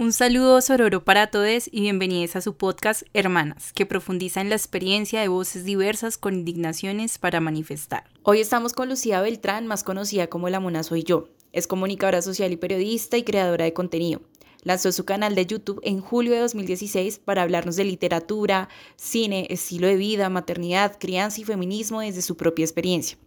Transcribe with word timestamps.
Un 0.00 0.14
saludo 0.14 0.62
sororo 0.62 1.04
para 1.04 1.26
todos 1.26 1.68
y 1.70 1.82
bienvenidos 1.82 2.34
a 2.34 2.40
su 2.40 2.54
podcast 2.54 3.02
Hermanas, 3.12 3.74
que 3.74 3.84
profundiza 3.84 4.40
en 4.40 4.48
la 4.48 4.54
experiencia 4.54 5.20
de 5.20 5.28
voces 5.28 5.62
diversas 5.62 6.16
con 6.16 6.32
indignaciones 6.32 7.18
para 7.18 7.38
manifestar. 7.40 8.04
Hoy 8.22 8.40
estamos 8.40 8.72
con 8.72 8.88
Lucía 8.88 9.20
Beltrán, 9.20 9.66
más 9.66 9.84
conocida 9.84 10.28
como 10.28 10.48
La 10.48 10.58
Mona 10.58 10.84
Soy 10.84 11.02
Yo. 11.02 11.28
Es 11.52 11.66
comunicadora 11.66 12.22
social 12.22 12.50
y 12.50 12.56
periodista 12.56 13.18
y 13.18 13.24
creadora 13.24 13.66
de 13.66 13.74
contenido. 13.74 14.22
Lanzó 14.62 14.90
su 14.90 15.04
canal 15.04 15.34
de 15.34 15.44
YouTube 15.44 15.82
en 15.82 16.00
julio 16.00 16.32
de 16.32 16.38
2016 16.38 17.18
para 17.18 17.42
hablarnos 17.42 17.76
de 17.76 17.84
literatura, 17.84 18.70
cine, 18.96 19.48
estilo 19.50 19.86
de 19.86 19.96
vida, 19.96 20.30
maternidad, 20.30 20.96
crianza 20.98 21.42
y 21.42 21.44
feminismo 21.44 22.00
desde 22.00 22.22
su 22.22 22.38
propia 22.38 22.64
experiencia. 22.64 23.18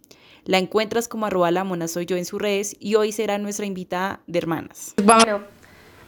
La 0.42 0.58
encuentras 0.58 1.06
como 1.06 1.26
arroba 1.26 1.52
la 1.52 1.62
mona 1.62 1.86
soy 1.86 2.04
yo 2.04 2.16
en 2.16 2.24
sus 2.24 2.42
redes 2.42 2.74
y 2.80 2.96
hoy 2.96 3.12
será 3.12 3.38
nuestra 3.38 3.64
invitada 3.64 4.24
de 4.26 4.38
hermanas. 4.40 4.94
Bueno, 5.04 5.44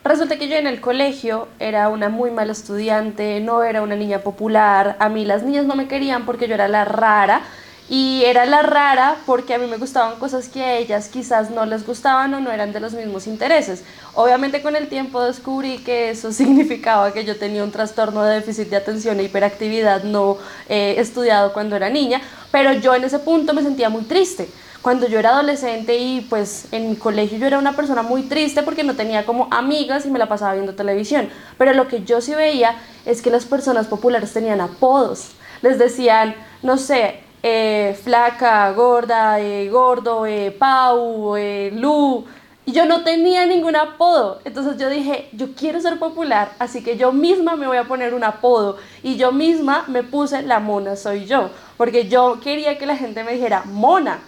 Resulta 0.07 0.39
que 0.39 0.47
yo 0.47 0.55
en 0.55 0.69
el 0.69 0.81
colegio 0.81 1.49
era 1.59 1.89
una 1.89 2.09
muy 2.09 2.31
mala 2.31 2.53
estudiante, 2.53 3.41
no 3.41 3.65
era 3.65 3.83
una 3.83 3.97
niña 3.97 4.21
popular, 4.21 4.95
a 5.01 5.09
mí 5.09 5.25
las 5.25 5.43
niñas 5.43 5.67
no 5.67 5.75
me 5.75 5.89
querían 5.89 6.25
porque 6.25 6.47
yo 6.47 6.55
era 6.55 6.69
la 6.69 6.85
rara 6.85 7.43
y 7.89 8.23
era 8.25 8.47
la 8.47 8.63
rara 8.63 9.17
porque 9.27 9.55
a 9.55 9.59
mí 9.59 9.67
me 9.67 9.79
gustaban 9.79 10.17
cosas 10.21 10.49
que 10.49 10.63
a 10.63 10.77
ellas 10.77 11.09
quizás 11.09 11.51
no 11.51 11.67
les 11.67 11.85
gustaban 11.85 12.33
o 12.35 12.41
no 12.41 12.53
eran 12.53 12.73
de 12.73 12.79
los 12.79 12.93
mismos 12.93 13.27
intereses. 13.27 13.83
Obviamente 14.15 14.63
con 14.63 14.77
el 14.77 14.89
tiempo 14.89 15.21
descubrí 15.23 15.79
que 15.79 16.11
eso 16.11 16.31
significaba 16.41 17.13
que 17.13 17.25
yo 17.25 17.37
tenía 17.37 17.65
un 17.65 17.73
trastorno 17.73 18.23
de 18.23 18.37
déficit 18.37 18.69
de 18.69 18.77
atención 18.77 19.19
e 19.19 19.25
hiperactividad 19.25 20.05
no 20.05 20.39
eh, 20.69 20.95
estudiado 20.99 21.53
cuando 21.53 21.75
era 21.75 21.91
niña, 21.91 22.21
pero 22.53 22.73
yo 22.75 22.95
en 22.95 23.03
ese 23.03 23.19
punto 23.19 23.55
me 23.55 23.63
sentía 23.63 23.89
muy 23.89 24.05
triste 24.05 24.49
cuando 24.87 25.09
yo 25.09 25.19
era 25.19 25.31
adolescente 25.31 25.99
y 25.99 26.21
pues 26.21 26.69
en 26.71 26.89
mi 26.89 26.95
colegio 26.95 27.39
yo 27.39 27.49
era 27.49 27.59
una 27.59 27.75
persona 27.75 28.03
muy 28.03 28.23
triste 28.23 28.63
porque 28.63 28.85
no 28.85 28.95
tenía 28.95 29.27
como 29.27 29.49
amigas 29.51 30.07
y 30.07 30.13
me 30.13 30.19
la 30.21 30.29
pasaba 30.29 30.53
viendo 30.55 30.77
televisión. 30.77 31.29
Pero 31.59 31.73
lo 31.73 31.89
que 31.89 32.05
yo 32.05 32.21
sí 32.21 32.37
veía 32.37 32.77
es 33.05 33.21
que 33.21 33.31
las 33.31 33.47
personas 33.47 33.89
populares 33.89 34.33
tenían 34.33 34.61
apodos. 34.61 35.33
Les 35.61 35.77
decían, 35.81 36.37
no 36.63 36.77
sé, 36.77 37.19
eh, 37.43 37.99
flaca, 38.01 38.71
gorda, 38.75 39.41
eh, 39.41 39.69
gordo, 39.71 40.25
eh, 40.25 40.55
Pau, 40.57 41.35
Lu. 41.73 42.25
Y 42.65 42.71
yo 42.71 42.87
no 42.87 43.03
tenía 43.03 43.45
ningún 43.45 43.75
apodo. 43.75 44.41
Entonces 44.45 44.77
yo 44.77 44.89
dije, 44.89 45.29
yo 45.33 45.49
quiero 45.57 45.81
ser 45.81 45.99
popular, 45.99 46.53
así 46.61 46.85
que 46.85 46.97
yo 46.97 47.11
misma 47.11 47.57
me 47.57 47.67
voy 47.67 47.79
a 47.79 47.89
poner 47.89 48.15
un 48.15 48.23
apodo. 48.23 48.77
Y 49.03 49.17
yo 49.17 49.33
misma 49.33 49.83
me 49.89 50.05
puse 50.05 50.43
la 50.43 50.61
mona 50.61 50.95
soy 50.95 51.27
yo. 51.27 51.51
Porque 51.77 52.07
yo 52.07 52.39
quería 52.41 52.79
que 52.79 52.87
la 52.87 52.97
gente 52.97 53.25
me 53.25 53.33
dijera 53.33 53.65
mona 53.65 54.21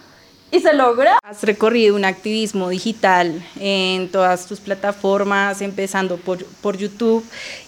y 0.51 0.59
se 0.59 0.73
logró. 0.73 1.11
Has 1.23 1.43
recorrido 1.43 1.95
un 1.95 2.05
activismo 2.05 2.69
digital 2.69 3.43
en 3.59 4.09
todas 4.09 4.45
tus 4.45 4.59
plataformas, 4.59 5.61
empezando 5.61 6.17
por, 6.17 6.45
por 6.61 6.77
YouTube, 6.77 7.25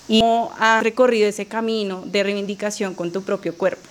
y 0.07 0.21
cómo 0.21 0.51
has 0.59 0.83
recorrido 0.83 1.27
ese 1.27 1.45
camino 1.45 2.03
de 2.05 2.23
reivindicación 2.23 2.93
con 2.93 3.11
tu 3.11 3.21
propio 3.23 3.55
cuerpo. 3.55 3.87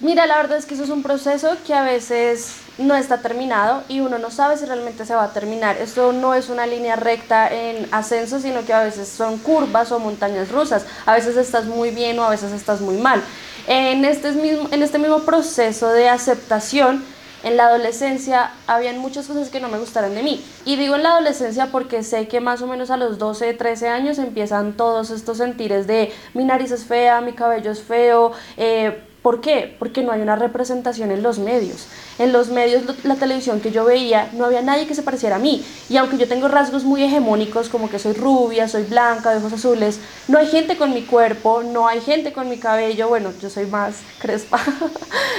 Mira, 0.00 0.26
la 0.26 0.36
verdad 0.36 0.58
es 0.58 0.66
que 0.66 0.74
eso 0.74 0.82
es 0.82 0.90
un 0.90 1.02
proceso 1.02 1.56
que 1.66 1.72
a 1.72 1.82
veces 1.82 2.56
no 2.78 2.96
está 2.96 3.22
terminado 3.22 3.84
y 3.88 4.00
uno 4.00 4.18
no 4.18 4.30
sabe 4.30 4.56
si 4.56 4.66
realmente 4.66 5.06
se 5.06 5.14
va 5.14 5.24
a 5.24 5.32
terminar. 5.32 5.76
Esto 5.76 6.12
no 6.12 6.34
es 6.34 6.48
una 6.48 6.66
línea 6.66 6.96
recta 6.96 7.48
en 7.48 7.88
ascenso, 7.92 8.40
sino 8.40 8.64
que 8.66 8.72
a 8.72 8.82
veces 8.82 9.08
son 9.08 9.38
curvas 9.38 9.92
o 9.92 10.00
montañas 10.00 10.50
rusas. 10.50 10.84
A 11.06 11.14
veces 11.14 11.36
estás 11.36 11.66
muy 11.66 11.90
bien 11.90 12.18
o 12.18 12.24
a 12.24 12.30
veces 12.30 12.52
estás 12.52 12.80
muy 12.80 12.96
mal. 12.96 13.22
En 13.68 14.04
este 14.04 14.32
mismo, 14.32 14.68
en 14.72 14.82
este 14.82 14.98
mismo 14.98 15.20
proceso 15.20 15.88
de 15.90 16.08
aceptación, 16.08 17.04
en 17.44 17.56
la 17.56 17.66
adolescencia 17.66 18.50
habían 18.66 18.98
muchas 18.98 19.26
cosas 19.26 19.50
que 19.50 19.60
no 19.60 19.68
me 19.68 19.78
gustaron 19.78 20.14
de 20.14 20.22
mí. 20.22 20.44
Y 20.64 20.76
digo 20.76 20.96
en 20.96 21.02
la 21.02 21.10
adolescencia 21.10 21.68
porque 21.70 22.02
sé 22.02 22.26
que 22.26 22.40
más 22.40 22.62
o 22.62 22.66
menos 22.66 22.90
a 22.90 22.96
los 22.96 23.18
12, 23.18 23.54
13 23.54 23.88
años 23.88 24.18
empiezan 24.18 24.76
todos 24.76 25.10
estos 25.10 25.38
sentires 25.38 25.86
de 25.86 26.12
mi 26.32 26.44
nariz 26.44 26.70
es 26.70 26.84
fea, 26.84 27.20
mi 27.20 27.32
cabello 27.32 27.70
es 27.70 27.82
feo, 27.82 28.32
eh, 28.56 29.02
¿Por 29.24 29.40
qué? 29.40 29.74
Porque 29.78 30.02
no 30.02 30.12
hay 30.12 30.20
una 30.20 30.36
representación 30.36 31.10
en 31.10 31.22
los 31.22 31.38
medios. 31.38 31.86
En 32.18 32.30
los 32.30 32.50
medios, 32.50 32.82
la 33.04 33.14
televisión 33.14 33.60
que 33.60 33.70
yo 33.70 33.82
veía, 33.86 34.28
no 34.34 34.44
había 34.44 34.60
nadie 34.60 34.86
que 34.86 34.94
se 34.94 35.02
pareciera 35.02 35.36
a 35.36 35.38
mí. 35.38 35.64
Y 35.88 35.96
aunque 35.96 36.18
yo 36.18 36.28
tengo 36.28 36.46
rasgos 36.46 36.84
muy 36.84 37.02
hegemónicos, 37.02 37.70
como 37.70 37.88
que 37.88 37.98
soy 37.98 38.12
rubia, 38.12 38.68
soy 38.68 38.82
blanca, 38.82 39.30
de 39.30 39.38
ojos 39.38 39.54
azules, 39.54 39.98
no 40.28 40.36
hay 40.36 40.46
gente 40.48 40.76
con 40.76 40.92
mi 40.92 41.04
cuerpo, 41.04 41.62
no 41.62 41.88
hay 41.88 42.02
gente 42.02 42.34
con 42.34 42.50
mi 42.50 42.58
cabello, 42.58 43.08
bueno, 43.08 43.32
yo 43.40 43.48
soy 43.48 43.64
más 43.64 43.94
crespa, 44.18 44.60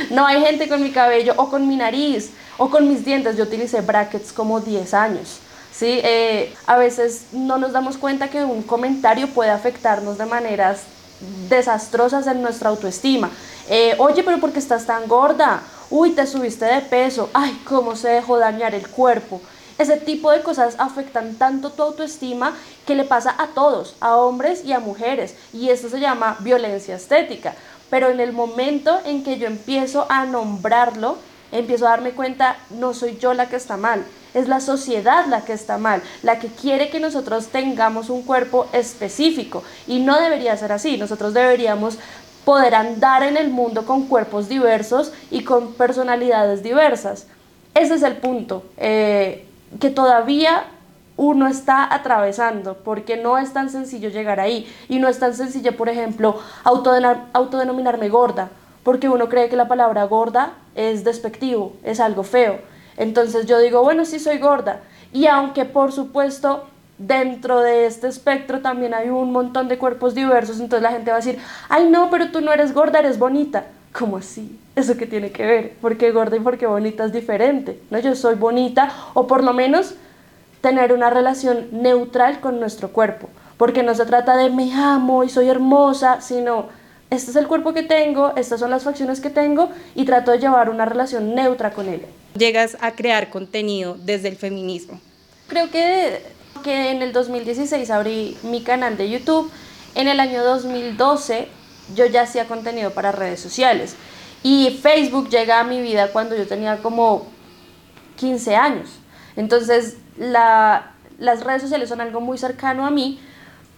no 0.10 0.26
hay 0.26 0.42
gente 0.42 0.68
con 0.68 0.82
mi 0.82 0.90
cabello 0.90 1.36
o 1.38 1.52
con 1.52 1.68
mi 1.68 1.76
nariz 1.76 2.32
o 2.58 2.72
con 2.72 2.88
mis 2.88 3.06
dientes. 3.06 3.38
Yo 3.38 3.44
utilicé 3.44 3.82
brackets 3.82 4.34
como 4.34 4.62
10 4.62 4.96
años. 4.96 5.42
¿sí? 5.72 6.00
Eh, 6.04 6.56
a 6.66 6.76
veces 6.78 7.26
no 7.34 7.60
nos 7.60 7.72
damos 7.74 7.98
cuenta 7.98 8.32
que 8.32 8.46
un 8.46 8.64
comentario 8.64 9.28
puede 9.28 9.52
afectarnos 9.52 10.18
de 10.18 10.26
maneras 10.26 10.95
desastrosas 11.50 12.28
en 12.28 12.42
nuestra 12.42 12.70
autoestima. 12.70 13.30
Eh, 13.70 13.96
oye, 13.98 14.24
pero 14.24 14.40
¿por 14.40 14.52
qué 14.52 14.60
estás 14.60 14.86
tan 14.86 15.08
gorda? 15.08 15.62
Uy, 15.90 16.12
te 16.12 16.26
subiste 16.28 16.66
de 16.66 16.82
peso. 16.82 17.30
Ay, 17.34 17.62
cómo 17.66 17.96
se 17.96 18.10
dejó 18.10 18.38
dañar 18.38 18.76
el 18.76 18.88
cuerpo. 18.88 19.42
Ese 19.78 19.98
tipo 19.98 20.32
de 20.32 20.42
cosas 20.42 20.76
afectan 20.78 21.36
tanto 21.36 21.72
tu 21.72 21.84
autoestima 21.84 22.54
que 22.86 22.96
le 22.96 23.04
pasa 23.04 23.36
a 23.38 23.48
todos, 23.48 23.96
a 24.00 24.16
hombres 24.16 24.64
y 24.64 24.72
a 24.72 24.80
mujeres. 24.80 25.36
Y 25.52 25.70
esto 25.70 25.90
se 25.90 26.00
llama 26.00 26.38
violencia 26.40 26.96
estética. 26.96 27.56
Pero 27.90 28.10
en 28.10 28.20
el 28.20 28.32
momento 28.32 29.00
en 29.06 29.24
que 29.24 29.38
yo 29.38 29.48
empiezo 29.48 30.06
a 30.10 30.26
nombrarlo, 30.26 31.18
empiezo 31.52 31.88
a 31.88 31.92
darme 31.92 32.12
cuenta, 32.12 32.58
no 32.70 32.94
soy 32.94 33.18
yo 33.18 33.34
la 33.34 33.48
que 33.50 33.56
está 33.56 33.78
mal, 33.78 34.04
es 34.34 34.48
la 34.48 34.60
sociedad 34.60 35.26
la 35.28 35.46
que 35.46 35.54
está 35.54 35.78
mal, 35.78 36.02
la 36.22 36.40
que 36.40 36.48
quiere 36.48 36.90
que 36.90 37.00
nosotros 37.00 37.48
tengamos 37.48 38.10
un 38.10 38.24
cuerpo 38.24 38.68
específico. 38.74 39.64
Y 39.88 40.00
no 40.00 40.20
debería 40.20 40.58
ser 40.58 40.72
así, 40.72 40.98
nosotros 40.98 41.34
deberíamos 41.34 41.98
poder 42.44 42.76
andar 42.76 43.24
en 43.24 43.38
el 43.38 43.50
mundo 43.50 43.86
con 43.86 44.08
cuerpos 44.08 44.48
diversos 44.48 45.12
y 45.32 45.44
con 45.44 45.74
personalidades 45.74 46.64
diversas. 46.64 47.28
Ese 47.74 47.96
es 47.96 48.04
el 48.04 48.18
punto 48.18 48.64
eh, 48.78 49.46
que 49.80 49.90
todavía 49.90 50.66
uno 51.18 51.48
está 51.48 51.94
atravesando, 51.94 52.78
porque 52.84 53.18
no 53.18 53.38
es 53.38 53.54
tan 53.54 53.70
sencillo 53.70 54.10
llegar 54.10 54.40
ahí 54.40 54.72
y 54.90 55.00
no 55.00 55.08
es 55.08 55.20
tan 55.20 55.34
sencillo, 55.34 55.76
por 55.78 55.90
ejemplo, 55.90 56.40
autodenominarme 56.64 58.10
gorda, 58.10 58.50
porque 58.86 59.10
uno 59.10 59.30
cree 59.30 59.50
que 59.50 59.56
la 59.56 59.68
palabra 59.68 60.04
gorda 60.04 60.54
es 60.76 61.04
despectivo, 61.04 61.74
es 61.84 62.00
algo 62.00 62.22
feo. 62.22 62.60
Entonces 62.98 63.48
yo 63.48 63.58
digo, 63.58 63.82
bueno, 63.82 64.06
sí 64.06 64.20
soy 64.20 64.38
gorda. 64.38 64.82
Y 65.12 65.26
aunque 65.26 65.66
por 65.66 65.92
supuesto 65.92 66.66
dentro 67.00 67.62
de 67.62 67.88
este 67.88 68.08
espectro 68.08 68.62
también 68.62 68.94
hay 68.94 69.10
un 69.10 69.32
montón 69.32 69.68
de 69.70 69.80
cuerpos 69.80 70.14
diversos, 70.14 70.60
entonces 70.60 70.84
la 70.84 70.92
gente 70.92 71.10
va 71.10 71.18
a 71.18 71.20
decir, 71.20 71.40
ay 71.68 71.90
no, 71.90 72.12
pero 72.12 72.30
tú 72.30 72.42
no 72.42 72.54
eres 72.54 72.76
gorda, 72.76 73.00
eres 73.00 73.18
bonita. 73.18 73.66
¿Cómo 73.92 74.18
así? 74.18 74.60
¿Eso 74.76 74.96
qué 74.96 75.08
tiene 75.08 75.32
que 75.32 75.48
ver? 75.48 75.74
Porque 75.82 76.12
gorda 76.12 76.38
y 76.38 76.42
porque 76.42 76.68
bonita 76.68 77.06
es 77.06 77.12
diferente. 77.12 77.82
¿no? 77.90 77.98
Yo 77.98 78.14
soy 78.14 78.36
bonita 78.36 78.92
o 79.16 79.26
por 79.26 79.44
lo 79.44 79.54
menos 79.54 79.96
tener 80.62 80.94
una 80.94 81.10
relación 81.10 81.70
neutral 81.72 82.40
con 82.40 82.60
nuestro 82.60 82.90
cuerpo. 82.90 83.30
Porque 83.58 83.82
no 83.82 83.96
se 83.96 84.06
trata 84.06 84.38
de 84.38 84.52
me 84.52 84.72
amo 84.76 85.24
y 85.24 85.30
soy 85.30 85.50
hermosa, 85.50 86.22
sino 86.22 86.68
este 87.10 87.32
es 87.32 87.38
el 87.38 87.48
cuerpo 87.48 87.74
que 87.74 87.84
tengo, 87.84 88.34
estas 88.36 88.60
son 88.60 88.72
las 88.72 88.84
facciones 88.84 89.22
que 89.22 89.30
tengo 89.30 89.70
y 89.96 90.06
trato 90.06 90.32
de 90.32 90.40
llevar 90.40 90.70
una 90.70 90.86
relación 90.86 91.36
neutra 91.36 91.72
con 91.72 91.88
él. 91.88 92.06
Llegas 92.38 92.78
a 92.82 92.92
crear 92.92 93.30
contenido 93.30 93.98
desde 94.04 94.28
el 94.28 94.36
feminismo. 94.36 95.00
Creo 95.48 95.70
que 95.70 96.36
que 96.64 96.90
en 96.90 97.04
el 97.04 97.14
2016 97.14 97.90
abrí 97.92 98.38
mi 98.44 98.62
canal 98.62 98.98
de 98.98 99.10
YouTube. 99.10 99.52
En 99.94 100.08
el 100.08 100.20
año 100.20 100.44
2012 100.44 101.48
yo 101.96 102.06
ya 102.08 102.24
hacía 102.24 102.48
contenido 102.48 102.92
para 102.92 103.12
redes 103.12 103.40
sociales. 103.40 103.96
Y 104.42 104.80
Facebook 104.82 105.30
llega 105.30 105.60
a 105.60 105.64
mi 105.64 105.82
vida 105.82 106.12
cuando 106.12 106.36
yo 106.36 106.48
tenía 106.48 106.78
como 106.78 107.28
15 108.18 108.56
años. 108.56 108.90
Entonces 109.36 109.98
las 110.18 111.44
redes 111.44 111.62
sociales 111.62 111.90
son 111.90 112.02
algo 112.02 112.20
muy 112.20 112.38
cercano 112.38 112.86
a 112.86 112.90
mí, 112.90 113.20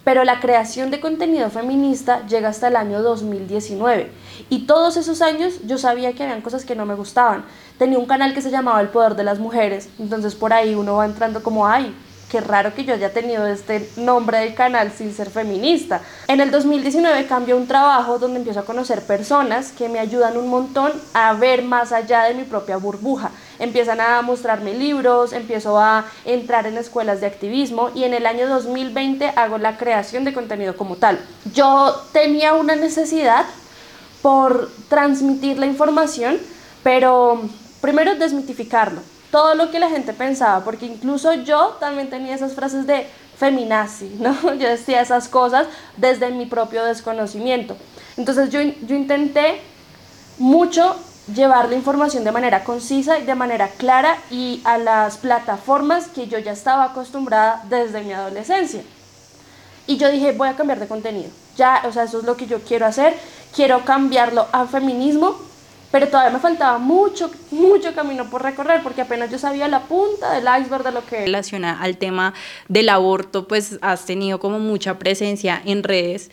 pero 0.08 0.24
la 0.24 0.40
creación 0.40 0.90
de 0.90 1.02
contenido 1.02 1.50
feminista 1.50 2.26
llega 2.28 2.48
hasta 2.48 2.70
el 2.70 2.78
año 2.78 3.02
2019. 3.02 4.10
Y 4.50 4.60
todos 4.60 4.96
esos 4.96 5.22
años 5.22 5.56
yo 5.66 5.78
sabía 5.78 6.14
que 6.14 6.24
habían 6.24 6.40
cosas 6.40 6.64
que 6.64 6.76
no 6.76 6.86
me 6.86 6.96
gustaban. 6.96 7.44
Tenía 7.78 8.00
un 8.00 8.06
canal 8.06 8.34
que 8.34 8.42
se 8.42 8.50
llamaba 8.50 8.80
El 8.80 8.88
Poder 8.88 9.16
de 9.16 9.26
las 9.26 9.40
Mujeres, 9.40 9.90
entonces 10.00 10.34
por 10.34 10.54
ahí 10.54 10.76
uno 10.76 10.96
va 10.96 11.06
entrando 11.06 11.44
como, 11.44 11.68
ay, 11.68 11.94
qué 12.32 12.40
raro 12.40 12.74
que 12.74 12.86
yo 12.86 12.94
haya 12.94 13.12
tenido 13.12 13.48
este 13.48 13.90
nombre 13.98 14.40
del 14.40 14.56
canal 14.56 14.94
sin 14.94 15.14
ser 15.14 15.30
feminista. 15.30 16.00
En 16.30 16.40
el 16.40 16.52
2019 16.52 17.26
cambio 17.28 17.58
un 17.58 17.68
trabajo 17.68 18.18
donde 18.18 18.40
empiezo 18.40 18.62
a 18.62 18.66
conocer 18.66 19.02
personas 19.02 19.74
que 19.74 19.90
me 19.90 20.00
ayudan 20.00 20.38
un 20.38 20.48
montón 20.48 20.94
a 21.14 21.34
ver 21.34 21.64
más 21.64 21.92
allá 21.92 22.24
de 22.24 22.34
mi 22.34 22.44
propia 22.44 22.78
burbuja. 22.78 23.32
Empiezan 23.60 24.02
a 24.02 24.22
mostrarme 24.22 24.74
libros, 24.74 25.34
empiezo 25.34 25.80
a 25.80 26.06
entrar 26.26 26.68
en 26.68 26.78
escuelas 26.78 27.22
de 27.22 27.28
activismo 27.28 27.90
y 27.96 28.04
en 28.04 28.14
el 28.14 28.26
año 28.26 28.48
2020 28.48 29.30
hago 29.36 29.58
la 29.58 29.78
creación 29.78 30.24
de 30.24 30.34
contenido 30.34 30.78
como 30.78 30.96
tal. 30.96 31.20
Yo 31.54 31.96
tenía 32.12 32.54
una 32.54 32.76
necesidad 32.76 33.46
por 34.22 34.70
transmitir 34.90 35.58
la 35.58 35.66
información, 35.66 36.38
pero 36.84 37.42
primero 37.82 38.16
desmitificarlo 38.16 39.02
todo 39.32 39.56
lo 39.56 39.72
que 39.72 39.80
la 39.80 39.90
gente 39.90 40.14
pensaba, 40.14 40.64
porque 40.64 40.86
incluso 40.86 41.34
yo 41.34 41.78
también 41.80 42.10
tenía 42.10 42.36
esas 42.36 42.54
frases 42.54 42.88
de 42.88 43.08
feminazi, 43.38 44.16
¿no? 44.20 44.54
Yo 44.56 44.68
decía 44.68 45.02
esas 45.02 45.28
cosas 45.28 45.68
desde 45.98 46.32
mi 46.32 46.46
propio 46.46 46.84
desconocimiento. 46.84 47.78
Entonces 48.16 48.50
yo, 48.50 48.62
yo 48.62 48.96
intenté 48.96 49.62
mucho 50.38 50.96
llevar 51.34 51.70
la 51.70 51.76
información 51.76 52.24
de 52.24 52.32
manera 52.32 52.64
concisa 52.64 53.20
y 53.20 53.26
de 53.26 53.36
manera 53.36 53.68
clara 53.68 54.18
y 54.32 54.62
a 54.64 54.78
las 54.78 55.18
plataformas 55.18 56.08
que 56.08 56.28
yo 56.28 56.40
ya 56.40 56.54
estaba 56.54 56.86
acostumbrada 56.86 57.64
desde 57.70 58.02
mi 58.02 58.14
adolescencia. 58.14 58.82
Y 59.88 59.98
yo 59.98 60.12
dije, 60.12 60.34
voy 60.34 60.50
a 60.50 60.56
cambiar 60.56 60.80
de 60.80 60.88
contenido. 60.88 61.30
Ya, 61.56 61.84
o 61.86 61.92
sea, 61.92 62.04
eso 62.04 62.20
es 62.20 62.26
lo 62.26 62.36
que 62.36 62.46
yo 62.46 62.60
quiero 62.60 62.86
hacer. 62.86 63.16
Quiero 63.56 63.86
cambiarlo 63.86 64.46
a 64.52 64.66
feminismo, 64.66 65.38
pero 65.92 66.08
todavía 66.10 66.32
me 66.32 66.40
faltaba 66.40 66.78
mucho, 66.78 67.32
mucho 67.52 67.96
camino 67.96 68.30
por 68.30 68.44
recorrer, 68.44 68.84
porque 68.84 69.02
apenas 69.02 69.32
yo 69.32 69.40
sabía 69.40 69.68
la 69.68 69.84
punta 69.84 70.34
del 70.34 70.44
iceberg 70.62 70.84
de 70.84 70.92
lo 70.92 71.06
que... 71.06 71.22
Relaciona 71.22 71.82
al 71.82 71.98
tema 71.98 72.34
del 72.68 72.90
aborto, 72.90 73.48
pues 73.48 73.80
has 73.82 74.06
tenido 74.06 74.40
como 74.40 74.60
mucha 74.60 75.00
presencia 75.00 75.62
en 75.66 75.84
redes. 75.84 76.32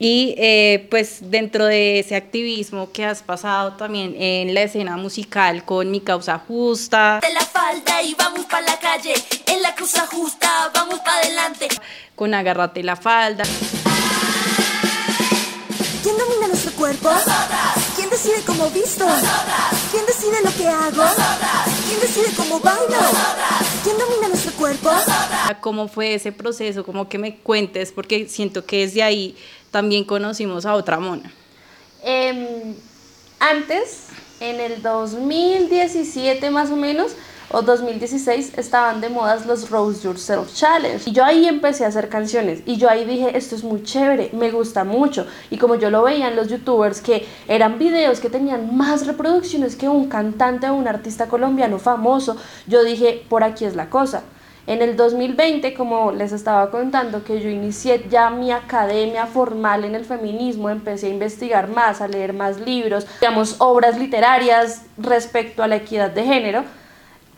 Y 0.00 0.36
eh, 0.38 0.86
pues 0.90 1.18
dentro 1.22 1.66
de 1.66 1.98
ese 1.98 2.14
activismo 2.14 2.92
que 2.92 3.04
has 3.04 3.22
pasado 3.22 3.72
también 3.72 4.14
en 4.16 4.54
la 4.54 4.62
escena 4.62 4.96
musical 4.96 5.64
con 5.64 5.90
Mi 5.90 6.00
Causa 6.00 6.38
Justa. 6.38 7.18
De 7.20 7.34
la 7.34 7.40
falda 7.40 8.00
y 8.02 8.14
vamos 8.14 8.46
para 8.46 8.64
la 8.64 8.78
calle, 8.78 9.14
en 9.46 9.60
la 9.60 9.74
causa 9.74 10.06
justa, 10.06 10.70
vamos 10.72 11.00
para 11.00 11.18
adelante. 11.18 11.68
Con 12.14 12.32
Agárrate 12.32 12.84
la 12.84 12.94
falda. 12.94 13.42
¿Quién 16.02 16.16
domina 16.16 16.46
nuestro 16.46 16.72
cuerpo? 16.72 17.10
¿Quién 17.96 18.08
decide 18.08 18.40
cómo 18.46 18.70
visto? 18.70 19.04
¿Quién 19.90 20.06
decide 20.06 20.40
lo 20.44 20.54
que 20.56 20.66
hago? 20.68 21.04
¿Quién 21.88 22.00
decide 22.00 22.32
cómo 22.36 22.60
bailo? 22.60 22.96
¿Quién 23.82 23.98
domina 23.98 24.28
nuestro 24.28 24.52
cuerpo? 24.52 24.90
¿Cómo 25.60 25.88
fue 25.88 26.14
ese 26.14 26.30
proceso? 26.30 26.84
Como 26.84 27.08
que 27.08 27.18
me 27.18 27.36
cuentes, 27.38 27.90
porque 27.90 28.28
siento 28.28 28.64
que 28.64 28.86
desde 28.86 29.02
ahí 29.02 29.36
también 29.70 30.04
conocimos 30.04 30.66
a 30.66 30.74
otra 30.74 30.98
mona. 30.98 31.32
Em, 32.02 32.74
antes, 33.40 34.08
en 34.40 34.60
el 34.60 34.82
2017 34.82 36.50
más 36.50 36.70
o 36.70 36.76
menos, 36.76 37.12
o 37.50 37.62
2016 37.62 38.58
estaban 38.58 39.00
de 39.00 39.08
modas 39.08 39.46
los 39.46 39.70
Rose 39.70 40.02
Yourself 40.02 40.52
Challenge. 40.54 41.08
Y 41.08 41.12
yo 41.12 41.24
ahí 41.24 41.46
empecé 41.46 41.84
a 41.84 41.88
hacer 41.88 42.08
canciones 42.08 42.60
y 42.66 42.76
yo 42.76 42.90
ahí 42.90 43.04
dije, 43.04 43.36
esto 43.36 43.56
es 43.56 43.64
muy 43.64 43.82
chévere, 43.82 44.30
me 44.34 44.50
gusta 44.50 44.84
mucho. 44.84 45.26
Y 45.50 45.56
como 45.56 45.76
yo 45.76 45.90
lo 45.90 46.02
veía 46.02 46.28
en 46.28 46.36
los 46.36 46.48
youtubers 46.48 47.00
que 47.00 47.26
eran 47.46 47.78
videos 47.78 48.20
que 48.20 48.28
tenían 48.28 48.76
más 48.76 49.06
reproducciones 49.06 49.76
que 49.76 49.88
un 49.88 50.08
cantante 50.08 50.68
o 50.68 50.74
un 50.74 50.88
artista 50.88 51.28
colombiano 51.28 51.78
famoso, 51.78 52.36
yo 52.66 52.84
dije, 52.84 53.24
por 53.28 53.42
aquí 53.42 53.64
es 53.64 53.74
la 53.74 53.88
cosa. 53.88 54.22
En 54.68 54.82
el 54.82 54.96
2020, 54.96 55.72
como 55.72 56.12
les 56.12 56.30
estaba 56.30 56.70
contando, 56.70 57.24
que 57.24 57.40
yo 57.40 57.48
inicié 57.48 58.04
ya 58.10 58.28
mi 58.28 58.52
academia 58.52 59.24
formal 59.24 59.86
en 59.86 59.94
el 59.94 60.04
feminismo, 60.04 60.68
empecé 60.68 61.06
a 61.06 61.08
investigar 61.08 61.68
más, 61.68 62.02
a 62.02 62.06
leer 62.06 62.34
más 62.34 62.60
libros, 62.60 63.06
digamos, 63.18 63.56
obras 63.60 63.98
literarias 63.98 64.82
respecto 64.98 65.62
a 65.62 65.68
la 65.68 65.76
equidad 65.76 66.10
de 66.10 66.22
género, 66.22 66.64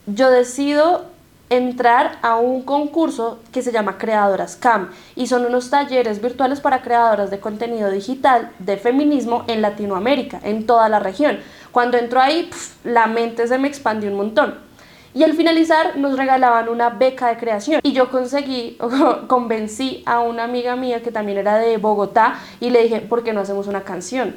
yo 0.06 0.28
decido 0.28 1.04
entrar 1.50 2.18
a 2.22 2.34
un 2.34 2.62
concurso 2.62 3.38
que 3.52 3.62
se 3.62 3.70
llama 3.70 3.96
Creadoras 3.96 4.56
CAM 4.56 4.90
y 5.14 5.28
son 5.28 5.46
unos 5.46 5.70
talleres 5.70 6.20
virtuales 6.20 6.60
para 6.60 6.82
creadoras 6.82 7.30
de 7.30 7.38
contenido 7.38 7.92
digital 7.92 8.50
de 8.58 8.76
feminismo 8.76 9.44
en 9.46 9.62
Latinoamérica, 9.62 10.40
en 10.42 10.66
toda 10.66 10.88
la 10.88 10.98
región. 10.98 11.38
Cuando 11.70 11.96
entro 11.96 12.20
ahí, 12.20 12.50
la 12.82 13.06
mente 13.06 13.46
se 13.46 13.56
me 13.56 13.68
expandió 13.68 14.10
un 14.10 14.16
montón. 14.16 14.69
Y 15.12 15.24
al 15.24 15.34
finalizar 15.34 15.96
nos 15.96 16.16
regalaban 16.16 16.68
una 16.68 16.90
beca 16.90 17.28
de 17.28 17.36
creación 17.36 17.80
y 17.82 17.92
yo 17.92 18.10
conseguí, 18.10 18.78
convencí 19.26 20.02
a 20.06 20.20
una 20.20 20.44
amiga 20.44 20.76
mía 20.76 21.02
que 21.02 21.10
también 21.10 21.38
era 21.38 21.58
de 21.58 21.76
Bogotá 21.78 22.38
y 22.60 22.70
le 22.70 22.84
dije, 22.84 23.00
¿por 23.00 23.24
qué 23.24 23.32
no 23.32 23.40
hacemos 23.40 23.66
una 23.66 23.82
canción? 23.82 24.36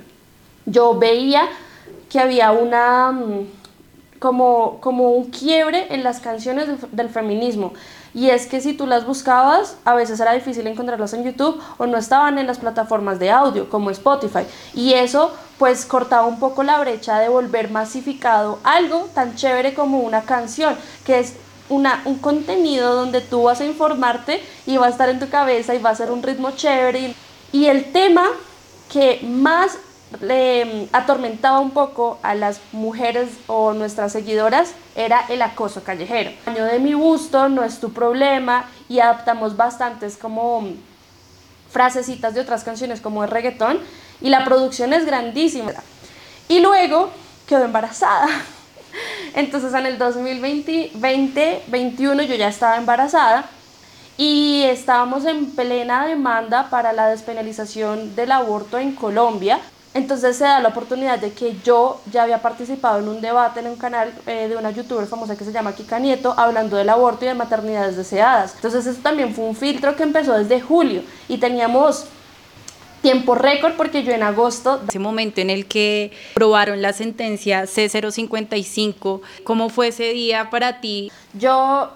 Yo 0.65 0.97
veía 0.97 1.47
que 2.09 2.19
había 2.19 2.51
una, 2.51 3.11
mm, 3.11 3.47
como, 4.23 4.77
como 4.79 5.09
un 5.11 5.31
quiebre 5.31 5.93
en 5.93 6.01
las 6.01 6.21
canciones 6.21 6.69
del 6.93 7.09
feminismo 7.09 7.73
y 8.13 8.29
es 8.29 8.45
que 8.45 8.61
si 8.61 8.71
tú 8.71 8.87
las 8.87 9.05
buscabas, 9.05 9.75
a 9.83 9.95
veces 9.95 10.17
era 10.17 10.31
difícil 10.31 10.65
encontrarlas 10.65 11.13
en 11.13 11.25
YouTube 11.25 11.61
o 11.77 11.85
no 11.87 11.97
estaban 11.97 12.37
en 12.37 12.47
las 12.47 12.57
plataformas 12.57 13.19
de 13.19 13.31
audio 13.31 13.69
como 13.69 13.89
Spotify. 13.89 14.45
Y 14.73 14.93
eso 14.93 15.33
pues 15.57 15.85
cortaba 15.85 16.25
un 16.25 16.39
poco 16.39 16.63
la 16.63 16.79
brecha 16.79 17.19
de 17.19 17.27
volver 17.27 17.69
masificado 17.69 18.59
algo 18.63 19.09
tan 19.13 19.35
chévere 19.35 19.73
como 19.73 19.99
una 19.99 20.21
canción, 20.21 20.77
que 21.05 21.19
es 21.19 21.33
una, 21.67 22.01
un 22.05 22.19
contenido 22.19 22.95
donde 22.95 23.19
tú 23.19 23.43
vas 23.43 23.59
a 23.59 23.65
informarte 23.65 24.41
y 24.65 24.77
va 24.77 24.85
a 24.85 24.89
estar 24.89 25.09
en 25.09 25.19
tu 25.19 25.27
cabeza 25.27 25.75
y 25.75 25.79
va 25.79 25.89
a 25.89 25.95
ser 25.95 26.11
un 26.11 26.23
ritmo 26.23 26.51
chévere. 26.51 27.13
Y 27.51 27.65
el 27.65 27.91
tema 27.91 28.27
que 28.89 29.19
más 29.23 29.77
le 30.21 30.87
atormentaba 30.91 31.59
un 31.59 31.71
poco 31.71 32.19
a 32.23 32.35
las 32.35 32.59
mujeres 32.71 33.29
o 33.47 33.73
nuestras 33.73 34.11
seguidoras 34.11 34.73
era 34.95 35.25
el 35.29 35.41
acoso 35.41 35.83
callejero. 35.83 36.31
El 36.45 36.53
año 36.53 36.65
de 36.65 36.79
mi 36.79 36.93
gusto 36.93 37.49
no 37.49 37.63
es 37.63 37.79
tu 37.79 37.93
problema 37.93 38.69
y 38.89 38.99
adaptamos 38.99 39.57
bastantes 39.57 40.17
como 40.17 40.67
frasecitas 41.69 42.33
de 42.33 42.41
otras 42.41 42.63
canciones 42.63 43.01
como 43.01 43.23
el 43.23 43.29
reggaetón 43.29 43.79
y 44.21 44.29
la 44.29 44.45
producción 44.45 44.93
es 44.93 45.05
grandísima. 45.05 45.73
Y 46.47 46.59
luego 46.59 47.09
quedó 47.47 47.65
embarazada. 47.65 48.27
Entonces 49.35 49.73
en 49.73 49.85
el 49.85 49.97
2020, 49.97 50.91
2021 50.93 52.23
yo 52.23 52.35
ya 52.35 52.47
estaba 52.47 52.77
embarazada 52.77 53.45
y 54.17 54.63
estábamos 54.63 55.25
en 55.25 55.51
plena 55.51 56.05
demanda 56.05 56.69
para 56.69 56.93
la 56.93 57.07
despenalización 57.07 58.15
del 58.15 58.31
aborto 58.31 58.77
en 58.77 58.93
Colombia. 58.93 59.59
Entonces 59.93 60.37
se 60.37 60.43
da 60.43 60.59
la 60.59 60.69
oportunidad 60.69 61.19
de 61.19 61.33
que 61.33 61.55
yo 61.63 62.01
ya 62.11 62.23
había 62.23 62.41
participado 62.41 62.99
en 62.99 63.07
un 63.07 63.21
debate 63.21 63.59
en 63.59 63.67
un 63.67 63.75
canal 63.75 64.11
eh, 64.25 64.47
de 64.47 64.55
una 64.55 64.71
youtuber 64.71 65.05
famosa 65.05 65.37
que 65.37 65.45
se 65.45 65.51
llama 65.51 65.75
Kika 65.75 65.99
Nieto 65.99 66.33
hablando 66.35 66.77
del 66.77 66.89
aborto 66.89 67.25
y 67.25 67.27
de 67.27 67.35
maternidades 67.35 67.95
deseadas. 67.95 68.55
Entonces 68.55 68.87
eso 68.87 68.99
también 69.01 69.35
fue 69.35 69.45
un 69.45 69.55
filtro 69.55 69.95
que 69.95 70.03
empezó 70.03 70.33
desde 70.33 70.61
julio 70.61 71.03
y 71.27 71.37
teníamos 71.37 72.05
tiempo 73.03 73.35
récord 73.35 73.73
porque 73.73 74.03
yo 74.03 74.13
en 74.13 74.23
agosto... 74.23 74.81
Ese 74.89 74.97
momento 74.97 75.41
en 75.41 75.51
el 75.51 75.67
que 75.67 76.11
probaron 76.33 76.81
la 76.81 76.93
sentencia 76.93 77.63
C055, 77.63 79.21
¿cómo 79.43 79.69
fue 79.69 79.89
ese 79.89 80.13
día 80.13 80.49
para 80.49 80.79
ti? 80.79 81.11
Yo 81.33 81.91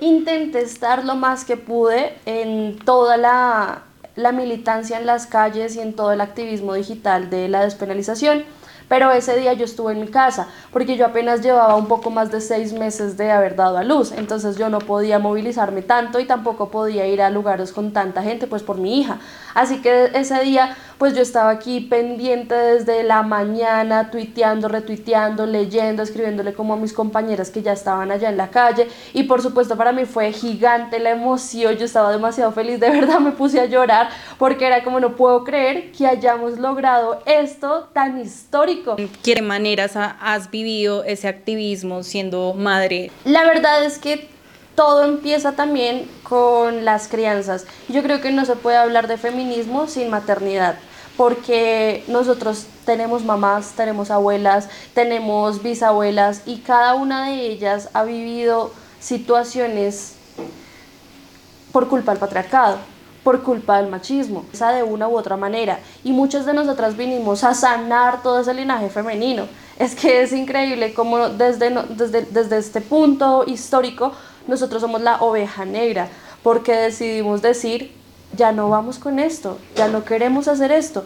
intenté 0.00 0.60
estar 0.60 1.04
lo 1.04 1.16
más 1.16 1.44
que 1.44 1.56
pude 1.56 2.14
en 2.24 2.78
toda 2.78 3.16
la 3.16 3.82
la 4.16 4.32
militancia 4.32 4.98
en 4.98 5.06
las 5.06 5.26
calles 5.26 5.76
y 5.76 5.80
en 5.80 5.94
todo 5.94 6.12
el 6.12 6.20
activismo 6.20 6.74
digital 6.74 7.30
de 7.30 7.48
la 7.48 7.62
despenalización. 7.62 8.44
Pero 8.88 9.10
ese 9.10 9.38
día 9.38 9.54
yo 9.54 9.64
estuve 9.64 9.92
en 9.92 10.00
mi 10.00 10.08
casa 10.08 10.48
porque 10.70 10.98
yo 10.98 11.06
apenas 11.06 11.40
llevaba 11.40 11.76
un 11.76 11.86
poco 11.86 12.10
más 12.10 12.30
de 12.30 12.42
seis 12.42 12.74
meses 12.74 13.16
de 13.16 13.30
haber 13.30 13.56
dado 13.56 13.78
a 13.78 13.84
luz. 13.84 14.12
Entonces 14.12 14.58
yo 14.58 14.68
no 14.68 14.80
podía 14.80 15.18
movilizarme 15.18 15.80
tanto 15.80 16.20
y 16.20 16.26
tampoco 16.26 16.68
podía 16.70 17.06
ir 17.06 17.22
a 17.22 17.30
lugares 17.30 17.72
con 17.72 17.94
tanta 17.94 18.22
gente 18.22 18.46
pues 18.46 18.62
por 18.62 18.76
mi 18.76 19.00
hija. 19.00 19.18
Así 19.54 19.80
que 19.80 20.10
ese 20.12 20.42
día 20.42 20.76
pues 21.02 21.16
yo 21.16 21.22
estaba 21.22 21.50
aquí 21.50 21.80
pendiente 21.80 22.54
desde 22.54 23.02
la 23.02 23.24
mañana, 23.24 24.12
tuiteando, 24.12 24.68
retuiteando, 24.68 25.46
leyendo, 25.46 26.00
escribiéndole 26.00 26.52
como 26.52 26.74
a 26.74 26.76
mis 26.76 26.92
compañeras 26.92 27.50
que 27.50 27.60
ya 27.60 27.72
estaban 27.72 28.12
allá 28.12 28.28
en 28.28 28.36
la 28.36 28.50
calle. 28.50 28.86
Y 29.12 29.24
por 29.24 29.42
supuesto 29.42 29.76
para 29.76 29.90
mí 29.90 30.04
fue 30.04 30.32
gigante 30.32 31.00
la 31.00 31.10
emoción, 31.10 31.76
yo 31.76 31.86
estaba 31.86 32.12
demasiado 32.12 32.52
feliz, 32.52 32.78
de 32.78 32.88
verdad 33.00 33.18
me 33.18 33.32
puse 33.32 33.58
a 33.58 33.64
llorar 33.64 34.10
porque 34.38 34.64
era 34.64 34.84
como 34.84 35.00
no 35.00 35.16
puedo 35.16 35.42
creer 35.42 35.90
que 35.90 36.06
hayamos 36.06 36.60
logrado 36.60 37.20
esto 37.26 37.88
tan 37.92 38.20
histórico. 38.20 38.94
¿Qué 39.24 39.42
maneras 39.42 39.94
has 39.96 40.52
vivido 40.52 41.02
ese 41.02 41.26
activismo 41.26 42.04
siendo 42.04 42.54
madre? 42.54 43.10
La 43.24 43.42
verdad 43.42 43.82
es 43.82 43.98
que 43.98 44.28
todo 44.76 45.04
empieza 45.04 45.52
también 45.52 46.08
con 46.22 46.84
las 46.84 47.08
crianzas. 47.08 47.66
Yo 47.88 48.02
creo 48.02 48.20
que 48.20 48.30
no 48.30 48.44
se 48.44 48.56
puede 48.56 48.76
hablar 48.76 49.08
de 49.08 49.16
feminismo 49.16 49.86
sin 49.86 50.10
maternidad, 50.10 50.76
porque 51.16 52.04
nosotros 52.08 52.66
tenemos 52.84 53.24
mamás, 53.24 53.72
tenemos 53.72 54.10
abuelas, 54.10 54.68
tenemos 54.94 55.62
bisabuelas 55.62 56.42
y 56.46 56.58
cada 56.58 56.94
una 56.94 57.28
de 57.28 57.46
ellas 57.46 57.90
ha 57.92 58.04
vivido 58.04 58.72
situaciones 59.00 60.14
por 61.72 61.88
culpa 61.88 62.12
del 62.12 62.20
patriarcado, 62.20 62.78
por 63.24 63.42
culpa 63.42 63.78
del 63.78 63.90
machismo, 63.90 64.44
esa 64.52 64.72
de 64.72 64.82
una 64.82 65.08
u 65.08 65.16
otra 65.16 65.36
manera. 65.36 65.80
Y 66.02 66.12
muchas 66.12 66.46
de 66.46 66.54
nosotras 66.54 66.96
vinimos 66.96 67.44
a 67.44 67.54
sanar 67.54 68.22
todo 68.22 68.40
ese 68.40 68.54
linaje 68.54 68.88
femenino. 68.88 69.46
Es 69.78 69.94
que 69.94 70.22
es 70.22 70.32
increíble 70.32 70.92
cómo 70.94 71.28
desde, 71.28 71.70
desde, 71.90 72.22
desde 72.22 72.58
este 72.58 72.80
punto 72.80 73.44
histórico 73.46 74.12
nosotros 74.46 74.82
somos 74.82 75.00
la 75.00 75.16
oveja 75.16 75.64
negra, 75.64 76.08
porque 76.42 76.72
decidimos 76.72 77.42
decir, 77.42 78.01
ya 78.36 78.52
no 78.52 78.68
vamos 78.68 78.98
con 78.98 79.18
esto, 79.18 79.58
ya 79.76 79.88
no 79.88 80.04
queremos 80.04 80.48
hacer 80.48 80.72
esto. 80.72 81.04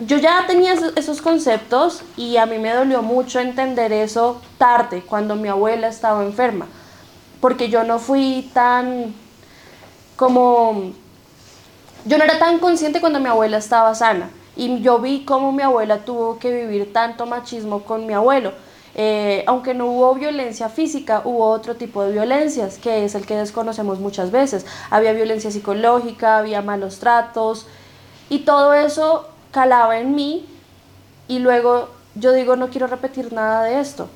Yo 0.00 0.18
ya 0.18 0.44
tenía 0.46 0.74
esos 0.96 1.22
conceptos 1.22 2.02
y 2.16 2.36
a 2.36 2.46
mí 2.46 2.58
me 2.58 2.72
dolió 2.72 3.02
mucho 3.02 3.38
entender 3.38 3.92
eso 3.92 4.40
tarde, 4.58 5.02
cuando 5.02 5.36
mi 5.36 5.48
abuela 5.48 5.86
estaba 5.86 6.24
enferma, 6.24 6.66
porque 7.40 7.68
yo 7.68 7.84
no 7.84 7.98
fui 7.98 8.50
tan 8.52 9.14
como 10.16 10.92
yo 12.04 12.18
no 12.18 12.24
era 12.24 12.38
tan 12.38 12.58
consciente 12.58 13.00
cuando 13.00 13.20
mi 13.20 13.28
abuela 13.28 13.58
estaba 13.58 13.94
sana 13.94 14.30
y 14.56 14.80
yo 14.80 14.98
vi 14.98 15.24
cómo 15.24 15.52
mi 15.52 15.62
abuela 15.62 16.04
tuvo 16.04 16.38
que 16.38 16.52
vivir 16.52 16.92
tanto 16.92 17.26
machismo 17.26 17.82
con 17.84 18.06
mi 18.06 18.12
abuelo. 18.12 18.52
Eh, 18.96 19.42
aunque 19.46 19.74
no 19.74 19.86
hubo 19.86 20.14
violencia 20.14 20.68
física, 20.68 21.22
hubo 21.24 21.46
otro 21.46 21.74
tipo 21.74 22.02
de 22.04 22.12
violencias, 22.12 22.78
que 22.78 23.04
es 23.04 23.14
el 23.14 23.26
que 23.26 23.36
desconocemos 23.36 23.98
muchas 23.98 24.30
veces. 24.30 24.66
Había 24.90 25.12
violencia 25.12 25.50
psicológica, 25.50 26.38
había 26.38 26.62
malos 26.62 27.00
tratos, 27.00 27.66
y 28.28 28.40
todo 28.40 28.72
eso 28.74 29.28
calaba 29.50 29.98
en 29.98 30.14
mí, 30.14 30.46
y 31.26 31.40
luego 31.40 31.88
yo 32.14 32.32
digo, 32.32 32.56
no 32.56 32.68
quiero 32.68 32.86
repetir 32.86 33.32
nada 33.32 33.64
de 33.64 33.80
esto. 33.80 34.08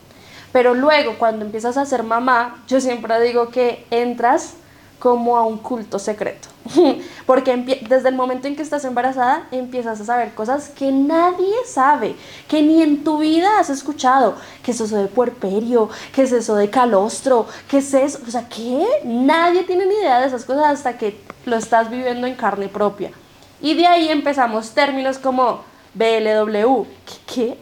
Pero 0.53 0.75
luego, 0.75 1.17
cuando 1.19 1.45
empiezas 1.45 1.77
a 1.77 1.85
ser 1.85 2.05
mamá, 2.05 2.63
yo 2.69 2.81
siempre 2.81 3.21
digo 3.21 3.49
que 3.49 3.85
entras 3.91 4.55
como 4.99 5.37
a 5.37 5.47
un 5.47 5.59
culto 5.59 5.99
secreto. 5.99 6.49
Porque 7.27 7.57
desde 7.89 8.09
el 8.09 8.15
momento 8.15 8.49
en 8.49 8.57
que 8.57 8.63
estás 8.63 8.85
embarazada 8.85 9.47
empiezas 9.51 10.01
a 10.01 10.05
saber 10.05 10.35
cosas 10.35 10.71
que 10.71 10.91
nadie 10.91 11.55
sabe, 11.67 12.17
que 12.49 12.63
ni 12.63 12.83
en 12.83 13.05
tu 13.05 13.19
vida 13.19 13.59
has 13.59 13.71
escuchado. 13.71 14.35
¿Qué 14.63 14.73
es 14.73 14.81
eso 14.81 14.97
de 14.97 15.07
puerperio? 15.07 15.89
¿Qué 16.15 16.23
es 16.23 16.33
eso 16.33 16.57
de 16.57 16.71
calostro? 16.71 17.47
¿Qué 17.69 17.79
es 17.79 17.95
eso? 17.95 18.19
O 18.27 18.31
sea, 18.31 18.49
¿qué? 18.49 18.87
Nadie 19.05 19.63
tiene 19.65 19.87
ni 19.87 19.95
idea 19.95 20.21
de 20.21 20.27
esas 20.27 20.45
cosas 20.45 20.67
hasta 20.67 20.99
que 20.99 21.21
lo 21.47 21.57
estás 21.57 21.91
viviendo 21.91 22.27
en 22.27 22.35
carne 22.35 22.69
propia. 22.69 23.13
Y 23.61 23.75
de 23.75 23.87
ahí 23.87 24.09
empezamos 24.09 24.71
términos 24.71 25.19
como 25.19 25.63
BLW. 25.95 26.85
¿Qué? 27.33 27.59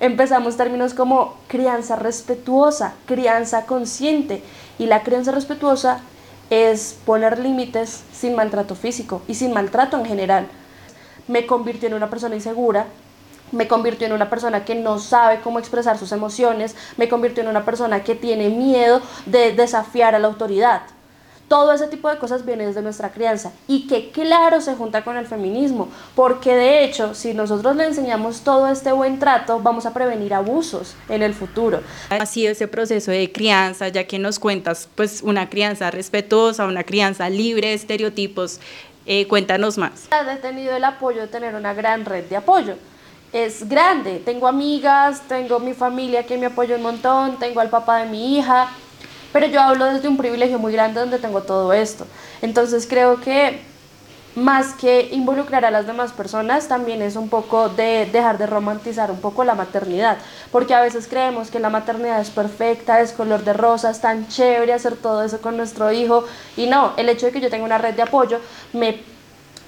Empezamos 0.00 0.56
términos 0.56 0.94
como 0.94 1.34
crianza 1.48 1.96
respetuosa, 1.96 2.94
crianza 3.06 3.66
consciente. 3.66 4.42
Y 4.78 4.86
la 4.86 5.02
crianza 5.02 5.32
respetuosa 5.32 6.00
es 6.50 6.96
poner 7.04 7.38
límites 7.38 8.04
sin 8.12 8.34
maltrato 8.34 8.74
físico 8.74 9.22
y 9.28 9.34
sin 9.34 9.52
maltrato 9.52 9.98
en 9.98 10.06
general. 10.06 10.46
Me 11.26 11.46
convirtió 11.46 11.88
en 11.88 11.94
una 11.94 12.10
persona 12.10 12.34
insegura, 12.34 12.86
me 13.52 13.68
convirtió 13.68 14.06
en 14.06 14.12
una 14.12 14.30
persona 14.30 14.64
que 14.64 14.74
no 14.74 14.98
sabe 14.98 15.40
cómo 15.40 15.58
expresar 15.58 15.98
sus 15.98 16.12
emociones, 16.12 16.76
me 16.96 17.08
convirtió 17.08 17.42
en 17.42 17.48
una 17.48 17.64
persona 17.64 18.02
que 18.02 18.14
tiene 18.14 18.48
miedo 18.48 19.00
de 19.26 19.52
desafiar 19.52 20.14
a 20.14 20.18
la 20.18 20.28
autoridad. 20.28 20.82
Todo 21.48 21.72
ese 21.72 21.88
tipo 21.88 22.10
de 22.10 22.18
cosas 22.18 22.44
viene 22.44 22.66
desde 22.66 22.82
nuestra 22.82 23.10
crianza 23.10 23.52
y 23.66 23.86
que 23.86 24.10
claro 24.10 24.60
se 24.60 24.74
junta 24.74 25.02
con 25.02 25.16
el 25.16 25.26
feminismo, 25.26 25.88
porque 26.14 26.54
de 26.54 26.84
hecho 26.84 27.14
si 27.14 27.34
nosotros 27.34 27.74
le 27.74 27.86
enseñamos 27.86 28.42
todo 28.42 28.68
este 28.68 28.92
buen 28.92 29.18
trato, 29.18 29.60
vamos 29.60 29.86
a 29.86 29.94
prevenir 29.94 30.34
abusos 30.34 30.94
en 31.08 31.22
el 31.22 31.34
futuro. 31.34 31.80
Ha 32.10 32.26
sido 32.26 32.52
ese 32.52 32.68
proceso 32.68 33.10
de 33.10 33.32
crianza, 33.32 33.88
ya 33.88 34.04
que 34.04 34.18
nos 34.18 34.38
cuentas 34.38 34.88
pues 34.94 35.22
una 35.22 35.48
crianza 35.48 35.90
respetuosa, 35.90 36.66
una 36.66 36.84
crianza 36.84 37.28
libre 37.30 37.68
de 37.68 37.74
estereotipos. 37.74 38.60
Eh, 39.06 39.26
cuéntanos 39.26 39.78
más. 39.78 40.08
He 40.12 40.36
tenido 40.36 40.76
el 40.76 40.84
apoyo 40.84 41.22
de 41.22 41.28
tener 41.28 41.54
una 41.54 41.72
gran 41.72 42.04
red 42.04 42.24
de 42.26 42.36
apoyo 42.36 42.74
es 43.32 43.68
grande. 43.68 44.22
Tengo 44.24 44.46
amigas, 44.46 45.22
tengo 45.28 45.58
mi 45.60 45.74
familia 45.74 46.24
que 46.24 46.38
me 46.38 46.46
apoya 46.46 46.76
un 46.76 46.82
montón, 46.82 47.38
tengo 47.38 47.60
al 47.60 47.68
papá 47.68 47.98
de 47.98 48.06
mi 48.06 48.38
hija, 48.38 48.68
pero 49.32 49.46
yo 49.46 49.60
hablo 49.60 49.84
desde 49.86 50.08
un 50.08 50.16
privilegio 50.16 50.58
muy 50.58 50.72
grande 50.72 51.00
donde 51.00 51.18
tengo 51.18 51.42
todo 51.42 51.72
esto. 51.72 52.06
Entonces 52.42 52.86
creo 52.88 53.20
que 53.20 53.60
más 54.38 54.74
que 54.74 55.08
involucrar 55.12 55.64
a 55.64 55.70
las 55.70 55.86
demás 55.86 56.12
personas, 56.12 56.68
también 56.68 57.02
es 57.02 57.16
un 57.16 57.28
poco 57.28 57.68
de 57.68 58.08
dejar 58.12 58.38
de 58.38 58.46
romantizar 58.46 59.10
un 59.10 59.20
poco 59.20 59.44
la 59.44 59.54
maternidad, 59.54 60.18
porque 60.52 60.74
a 60.74 60.80
veces 60.80 61.08
creemos 61.08 61.50
que 61.50 61.58
la 61.58 61.70
maternidad 61.70 62.20
es 62.20 62.30
perfecta, 62.30 63.00
es 63.00 63.12
color 63.12 63.44
de 63.44 63.52
rosa, 63.52 63.90
es 63.90 64.00
tan 64.00 64.28
chévere 64.28 64.72
hacer 64.72 64.96
todo 64.96 65.22
eso 65.22 65.40
con 65.40 65.56
nuestro 65.56 65.90
hijo, 65.92 66.24
y 66.56 66.66
no, 66.66 66.92
el 66.96 67.08
hecho 67.08 67.26
de 67.26 67.32
que 67.32 67.40
yo 67.40 67.50
tenga 67.50 67.64
una 67.64 67.78
red 67.78 67.94
de 67.94 68.02
apoyo 68.02 68.38
me 68.72 69.00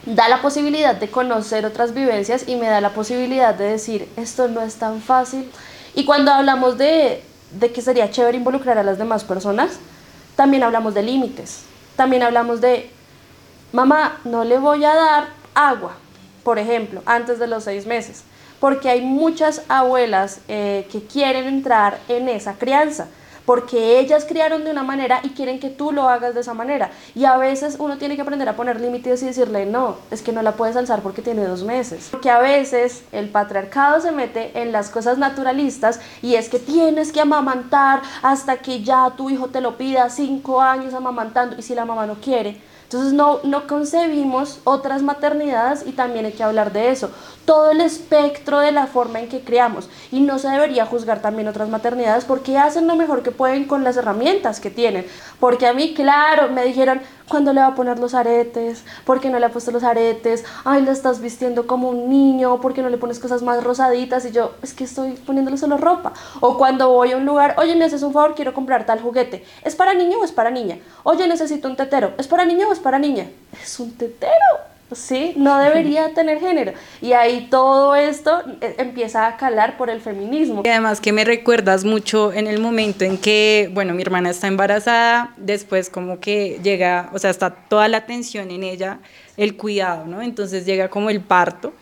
da 0.06 0.28
la 0.28 0.40
posibilidad 0.40 0.94
de 0.94 1.10
conocer 1.10 1.66
otras 1.66 1.92
vivencias 1.92 2.48
y 2.48 2.56
me 2.56 2.68
da 2.68 2.80
la 2.80 2.90
posibilidad 2.90 3.54
de 3.54 3.64
decir, 3.64 4.08
esto 4.16 4.48
no 4.48 4.62
es 4.62 4.76
tan 4.76 5.02
fácil. 5.02 5.50
Y 5.94 6.04
cuando 6.04 6.32
hablamos 6.32 6.78
de, 6.78 7.22
de 7.52 7.72
que 7.72 7.82
sería 7.82 8.10
chévere 8.10 8.38
involucrar 8.38 8.78
a 8.78 8.82
las 8.82 8.98
demás 8.98 9.24
personas, 9.24 9.78
también 10.36 10.62
hablamos 10.62 10.94
de 10.94 11.02
límites. 11.02 11.64
También 11.96 12.22
hablamos 12.22 12.60
de, 12.60 12.90
mamá, 13.72 14.20
no 14.24 14.44
le 14.44 14.58
voy 14.58 14.84
a 14.84 14.94
dar 14.94 15.28
agua, 15.54 15.92
por 16.44 16.58
ejemplo, 16.58 17.02
antes 17.06 17.38
de 17.38 17.46
los 17.46 17.64
seis 17.64 17.86
meses, 17.86 18.22
porque 18.58 18.88
hay 18.88 19.00
muchas 19.02 19.62
abuelas 19.68 20.40
eh, 20.48 20.86
que 20.90 21.02
quieren 21.04 21.46
entrar 21.46 21.98
en 22.08 22.28
esa 22.28 22.54
crianza 22.54 23.08
porque 23.50 23.98
ellas 23.98 24.24
criaron 24.28 24.62
de 24.62 24.70
una 24.70 24.84
manera 24.84 25.18
y 25.24 25.30
quieren 25.30 25.58
que 25.58 25.70
tú 25.70 25.90
lo 25.90 26.08
hagas 26.08 26.36
de 26.36 26.40
esa 26.40 26.54
manera. 26.54 26.92
Y 27.16 27.24
a 27.24 27.36
veces 27.36 27.74
uno 27.80 27.98
tiene 27.98 28.14
que 28.14 28.22
aprender 28.22 28.48
a 28.48 28.54
poner 28.54 28.80
límites 28.80 29.24
y 29.24 29.26
decirle, 29.26 29.66
no, 29.66 29.96
es 30.12 30.22
que 30.22 30.30
no 30.30 30.40
la 30.40 30.52
puedes 30.52 30.76
alzar 30.76 31.02
porque 31.02 31.20
tiene 31.20 31.44
dos 31.44 31.64
meses. 31.64 32.06
Porque 32.12 32.30
a 32.30 32.38
veces 32.38 33.02
el 33.10 33.28
patriarcado 33.28 34.00
se 34.00 34.12
mete 34.12 34.52
en 34.54 34.70
las 34.70 34.88
cosas 34.88 35.18
naturalistas 35.18 35.98
y 36.22 36.36
es 36.36 36.48
que 36.48 36.60
tienes 36.60 37.10
que 37.10 37.22
amamantar 37.22 38.02
hasta 38.22 38.58
que 38.58 38.84
ya 38.84 39.14
tu 39.16 39.30
hijo 39.30 39.48
te 39.48 39.60
lo 39.60 39.76
pida 39.76 40.10
cinco 40.10 40.60
años 40.60 40.94
amamantando 40.94 41.56
y 41.58 41.62
si 41.62 41.74
la 41.74 41.84
mamá 41.84 42.06
no 42.06 42.20
quiere, 42.20 42.60
entonces 42.90 43.12
no, 43.12 43.38
no 43.44 43.68
concebimos 43.68 44.58
otras 44.64 45.00
maternidades 45.00 45.84
y 45.86 45.92
también 45.92 46.24
hay 46.26 46.32
que 46.32 46.42
hablar 46.42 46.72
de 46.72 46.90
eso. 46.90 47.12
Todo 47.44 47.70
el 47.70 47.80
espectro 47.80 48.58
de 48.58 48.72
la 48.72 48.88
forma 48.88 49.20
en 49.20 49.28
que 49.28 49.42
criamos. 49.42 49.88
Y 50.10 50.18
no 50.18 50.40
se 50.40 50.48
debería 50.48 50.86
juzgar 50.86 51.22
también 51.22 51.46
otras 51.46 51.68
maternidades 51.68 52.24
porque 52.24 52.58
hacen 52.58 52.88
lo 52.88 52.96
mejor 52.96 53.22
que 53.22 53.30
pueden 53.30 53.66
con 53.66 53.84
las 53.84 53.96
herramientas 53.96 54.58
que 54.58 54.72
tienen. 54.72 55.06
Porque 55.38 55.68
a 55.68 55.72
mí, 55.72 55.94
claro, 55.94 56.48
me 56.48 56.64
dijeron, 56.64 57.00
¿cuándo 57.30 57.52
le 57.52 57.60
va 57.60 57.68
a 57.68 57.74
poner 57.74 57.98
los 57.98 58.12
aretes? 58.12 58.84
¿Por 59.06 59.20
qué 59.20 59.30
no 59.30 59.38
le 59.38 59.46
ha 59.46 59.50
puesto 59.50 59.70
los 59.70 59.84
aretes? 59.84 60.44
Ay, 60.64 60.82
la 60.82 60.90
estás 60.90 61.20
vistiendo 61.20 61.66
como 61.66 61.88
un 61.88 62.10
niño, 62.10 62.60
¿por 62.60 62.74
qué 62.74 62.82
no 62.82 62.90
le 62.90 62.98
pones 62.98 63.18
cosas 63.18 63.40
más 63.40 63.62
rosaditas? 63.64 64.26
Y 64.26 64.32
yo, 64.32 64.52
es 64.62 64.74
que 64.74 64.84
estoy 64.84 65.12
poniéndole 65.12 65.56
solo 65.56 65.78
ropa. 65.78 66.12
O 66.40 66.58
cuando 66.58 66.90
voy 66.90 67.12
a 67.12 67.16
un 67.16 67.24
lugar, 67.24 67.54
oye, 67.56 67.76
me 67.76 67.84
haces 67.84 68.02
un 68.02 68.12
favor, 68.12 68.34
quiero 68.34 68.52
comprar 68.52 68.84
tal 68.84 69.00
juguete. 69.00 69.44
¿Es 69.64 69.76
para 69.76 69.94
niño 69.94 70.18
o 70.18 70.24
es 70.24 70.32
para 70.32 70.50
niña? 70.50 70.78
Oye, 71.04 71.26
necesito 71.28 71.68
un 71.68 71.76
tetero. 71.76 72.12
¿Es 72.18 72.26
para 72.26 72.44
niño 72.44 72.68
o 72.68 72.72
es 72.72 72.80
para 72.80 72.98
niña? 72.98 73.30
Es 73.62 73.78
un 73.78 73.96
tetero. 73.96 74.34
¿Sí? 74.92 75.32
No 75.36 75.58
debería 75.58 76.14
tener 76.14 76.40
género. 76.40 76.72
Y 77.00 77.12
ahí 77.12 77.48
todo 77.50 77.94
esto 77.94 78.42
eh, 78.60 78.74
empieza 78.78 79.26
a 79.26 79.36
calar 79.36 79.76
por 79.76 79.90
el 79.90 80.00
feminismo. 80.00 80.62
Y 80.64 80.68
además 80.68 81.00
que 81.00 81.12
me 81.12 81.24
recuerdas 81.24 81.84
mucho 81.84 82.32
en 82.32 82.46
el 82.46 82.60
momento 82.60 83.04
en 83.04 83.18
que, 83.18 83.70
bueno, 83.72 83.94
mi 83.94 84.02
hermana 84.02 84.30
está 84.30 84.46
embarazada, 84.46 85.34
después 85.36 85.90
como 85.90 86.20
que 86.20 86.60
llega, 86.62 87.10
o 87.12 87.18
sea, 87.18 87.30
está 87.30 87.50
toda 87.50 87.88
la 87.88 87.98
atención 87.98 88.50
en 88.50 88.62
ella, 88.62 89.00
el 89.36 89.56
cuidado, 89.56 90.06
¿no? 90.06 90.22
Entonces 90.22 90.66
llega 90.66 90.88
como 90.88 91.10
el 91.10 91.20
parto 91.20 91.72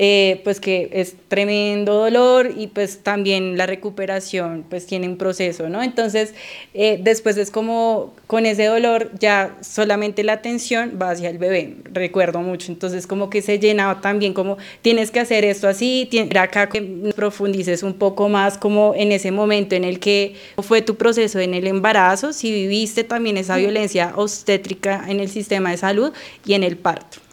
eh, 0.00 0.40
pues 0.44 0.60
que 0.60 0.90
es 0.92 1.16
tremendo 1.26 1.94
dolor 1.94 2.52
y 2.56 2.68
pues 2.68 3.02
también 3.02 3.56
la 3.56 3.66
recuperación 3.66 4.64
pues 4.68 4.86
tiene 4.86 5.08
un 5.08 5.16
proceso, 5.16 5.68
¿no? 5.68 5.82
Entonces 5.82 6.34
eh, 6.72 7.00
después 7.02 7.36
es 7.36 7.50
como 7.50 8.14
con 8.28 8.46
ese 8.46 8.66
dolor 8.66 9.10
ya 9.18 9.56
solamente 9.60 10.22
la 10.22 10.34
atención 10.34 10.98
va 11.00 11.10
hacia 11.10 11.30
el 11.30 11.38
bebé, 11.38 11.78
recuerdo 11.92 12.40
mucho, 12.40 12.70
entonces 12.70 13.08
como 13.08 13.28
que 13.28 13.42
se 13.42 13.58
llenaba 13.58 14.00
también 14.00 14.34
como 14.34 14.56
tienes 14.82 15.10
que 15.10 15.18
hacer 15.18 15.44
esto 15.44 15.66
así, 15.66 16.08
acá 16.38 16.68
que 16.68 16.82
profundices 17.16 17.82
un 17.82 17.94
poco 17.94 18.28
más 18.28 18.56
como 18.56 18.94
en 18.94 19.10
ese 19.10 19.32
momento 19.32 19.74
en 19.74 19.82
el 19.82 19.98
que 19.98 20.34
fue 20.58 20.80
tu 20.80 20.96
proceso 20.96 21.40
en 21.40 21.54
el 21.54 21.66
embarazo, 21.66 22.32
si 22.32 22.52
viviste 22.52 23.02
también 23.02 23.36
esa 23.36 23.56
violencia 23.56 24.12
obstétrica 24.14 25.04
en 25.08 25.18
el 25.20 25.28
sistema 25.28 25.70
de 25.70 25.76
salud 25.76 26.12
y 26.46 26.54
en 26.54 26.62
el 26.62 26.76
parto. 26.76 27.27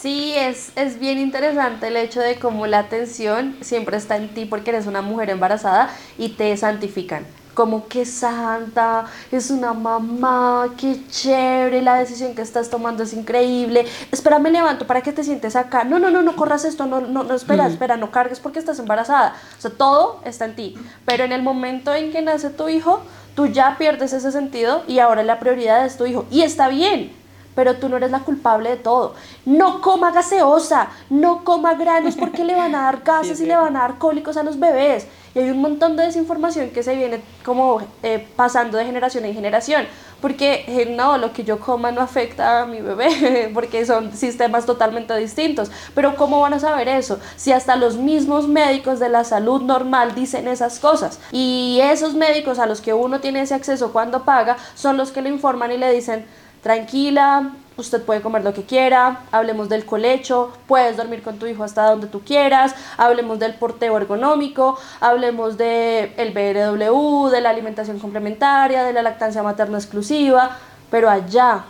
Sí, 0.00 0.32
es, 0.34 0.72
es 0.76 0.98
bien 0.98 1.18
interesante 1.18 1.88
el 1.88 1.96
hecho 1.98 2.20
de 2.20 2.38
cómo 2.38 2.66
la 2.66 2.78
atención 2.78 3.58
siempre 3.60 3.98
está 3.98 4.16
en 4.16 4.32
ti 4.32 4.46
porque 4.46 4.70
eres 4.70 4.86
una 4.86 5.02
mujer 5.02 5.28
embarazada 5.28 5.90
y 6.16 6.30
te 6.30 6.56
santifican. 6.56 7.26
Como 7.52 7.86
que 7.86 8.06
santa, 8.06 9.04
es 9.30 9.50
una 9.50 9.74
mamá, 9.74 10.70
qué 10.78 11.06
chévere, 11.10 11.82
la 11.82 11.96
decisión 11.96 12.34
que 12.34 12.40
estás 12.40 12.70
tomando 12.70 13.02
es 13.02 13.12
increíble. 13.12 13.84
Espera, 14.10 14.38
me 14.38 14.50
levanto 14.50 14.86
para 14.86 15.02
que 15.02 15.12
te 15.12 15.22
sientes 15.22 15.54
acá. 15.54 15.84
No, 15.84 15.98
no, 15.98 16.10
no, 16.10 16.22
no 16.22 16.34
corras 16.34 16.64
esto, 16.64 16.86
no, 16.86 17.02
no, 17.02 17.22
no, 17.22 17.34
espera, 17.34 17.66
espera, 17.66 17.98
no 17.98 18.10
cargues 18.10 18.40
porque 18.40 18.58
estás 18.58 18.78
embarazada. 18.78 19.34
O 19.58 19.60
sea, 19.60 19.70
todo 19.70 20.22
está 20.24 20.46
en 20.46 20.56
ti. 20.56 20.74
Pero 21.04 21.24
en 21.24 21.32
el 21.32 21.42
momento 21.42 21.94
en 21.94 22.10
que 22.10 22.22
nace 22.22 22.48
tu 22.48 22.70
hijo, 22.70 23.02
tú 23.34 23.48
ya 23.48 23.76
pierdes 23.76 24.14
ese 24.14 24.32
sentido 24.32 24.82
y 24.88 25.00
ahora 25.00 25.22
la 25.24 25.38
prioridad 25.38 25.84
es 25.84 25.98
tu 25.98 26.06
hijo. 26.06 26.24
Y 26.30 26.40
está 26.40 26.68
bien, 26.68 27.12
pero 27.60 27.76
tú 27.76 27.90
no 27.90 27.98
eres 27.98 28.10
la 28.10 28.20
culpable 28.20 28.70
de 28.70 28.76
todo. 28.78 29.12
No 29.44 29.82
coma 29.82 30.12
gaseosa, 30.12 30.88
no 31.10 31.44
coma 31.44 31.74
granos 31.74 32.16
porque 32.16 32.42
le 32.42 32.54
van 32.54 32.74
a 32.74 32.84
dar 32.84 33.02
gases 33.04 33.38
y 33.38 33.44
le 33.44 33.54
van 33.54 33.76
a 33.76 33.80
dar 33.80 33.98
cólicos 33.98 34.38
a 34.38 34.42
los 34.42 34.58
bebés. 34.58 35.06
Y 35.34 35.40
hay 35.40 35.50
un 35.50 35.60
montón 35.60 35.94
de 35.94 36.04
desinformación 36.04 36.70
que 36.70 36.82
se 36.82 36.96
viene 36.96 37.20
como 37.44 37.82
eh, 38.02 38.26
pasando 38.34 38.78
de 38.78 38.86
generación 38.86 39.26
en 39.26 39.34
generación. 39.34 39.84
Porque 40.22 40.64
eh, 40.68 40.86
no, 40.86 41.18
lo 41.18 41.34
que 41.34 41.44
yo 41.44 41.60
coma 41.60 41.92
no 41.92 42.00
afecta 42.00 42.62
a 42.62 42.66
mi 42.66 42.80
bebé, 42.80 43.50
porque 43.54 43.84
son 43.84 44.16
sistemas 44.16 44.64
totalmente 44.64 45.14
distintos. 45.18 45.70
Pero 45.94 46.16
¿cómo 46.16 46.40
van 46.40 46.54
a 46.54 46.60
saber 46.60 46.88
eso? 46.88 47.20
Si 47.36 47.52
hasta 47.52 47.76
los 47.76 47.98
mismos 47.98 48.48
médicos 48.48 49.00
de 49.00 49.10
la 49.10 49.24
salud 49.24 49.60
normal 49.60 50.14
dicen 50.14 50.48
esas 50.48 50.78
cosas. 50.78 51.20
Y 51.30 51.78
esos 51.82 52.14
médicos 52.14 52.58
a 52.58 52.64
los 52.64 52.80
que 52.80 52.94
uno 52.94 53.20
tiene 53.20 53.42
ese 53.42 53.54
acceso 53.54 53.92
cuando 53.92 54.24
paga 54.24 54.56
son 54.74 54.96
los 54.96 55.10
que 55.10 55.20
le 55.20 55.28
informan 55.28 55.72
y 55.72 55.76
le 55.76 55.92
dicen, 55.92 56.24
tranquila, 56.62 57.52
usted 57.76 58.02
puede 58.02 58.20
comer 58.20 58.44
lo 58.44 58.52
que 58.52 58.64
quiera, 58.64 59.20
hablemos 59.32 59.68
del 59.68 59.84
colecho, 59.84 60.52
puedes 60.66 60.96
dormir 60.96 61.22
con 61.22 61.38
tu 61.38 61.46
hijo 61.46 61.64
hasta 61.64 61.84
donde 61.84 62.06
tú 62.06 62.20
quieras, 62.20 62.74
hablemos 62.96 63.38
del 63.38 63.54
porteo 63.54 63.96
ergonómico, 63.96 64.78
hablemos 65.00 65.56
del 65.56 66.12
el 66.16 66.32
BRW, 66.32 67.28
de 67.28 67.40
la 67.40 67.50
alimentación 67.50 67.98
complementaria, 67.98 68.84
de 68.84 68.92
la 68.92 69.02
lactancia 69.02 69.42
materna 69.42 69.78
exclusiva, 69.78 70.58
pero 70.90 71.08
allá. 71.08 71.64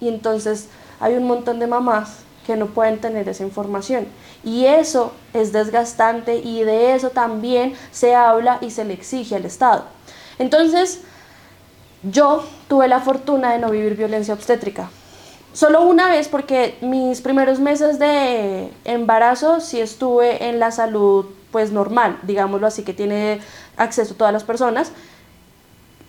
Y 0.00 0.08
entonces 0.08 0.68
hay 1.00 1.14
un 1.14 1.26
montón 1.26 1.58
de 1.58 1.66
mamás 1.66 2.20
que 2.46 2.56
no 2.56 2.66
pueden 2.66 2.98
tener 2.98 3.28
esa 3.28 3.44
información. 3.44 4.06
Y 4.42 4.64
eso 4.64 5.12
es 5.34 5.52
desgastante 5.52 6.36
y 6.36 6.62
de 6.62 6.94
eso 6.94 7.10
también 7.10 7.74
se 7.90 8.14
habla 8.14 8.58
y 8.60 8.70
se 8.70 8.84
le 8.84 8.94
exige 8.94 9.36
al 9.36 9.44
Estado. 9.44 9.84
Entonces, 10.38 11.02
yo 12.02 12.44
tuve 12.68 12.88
la 12.88 13.00
fortuna 13.00 13.52
de 13.52 13.58
no 13.58 13.70
vivir 13.70 13.96
violencia 13.96 14.34
obstétrica. 14.34 14.90
Solo 15.52 15.82
una 15.82 16.08
vez 16.08 16.28
porque 16.28 16.76
mis 16.80 17.20
primeros 17.20 17.58
meses 17.58 17.98
de 17.98 18.70
embarazo 18.84 19.60
sí 19.60 19.80
estuve 19.80 20.48
en 20.48 20.60
la 20.60 20.70
salud 20.70 21.26
pues 21.50 21.72
normal, 21.72 22.18
digámoslo 22.22 22.66
así, 22.66 22.84
que 22.84 22.92
tiene 22.92 23.40
acceso 23.76 24.14
todas 24.14 24.32
las 24.32 24.44
personas. 24.44 24.92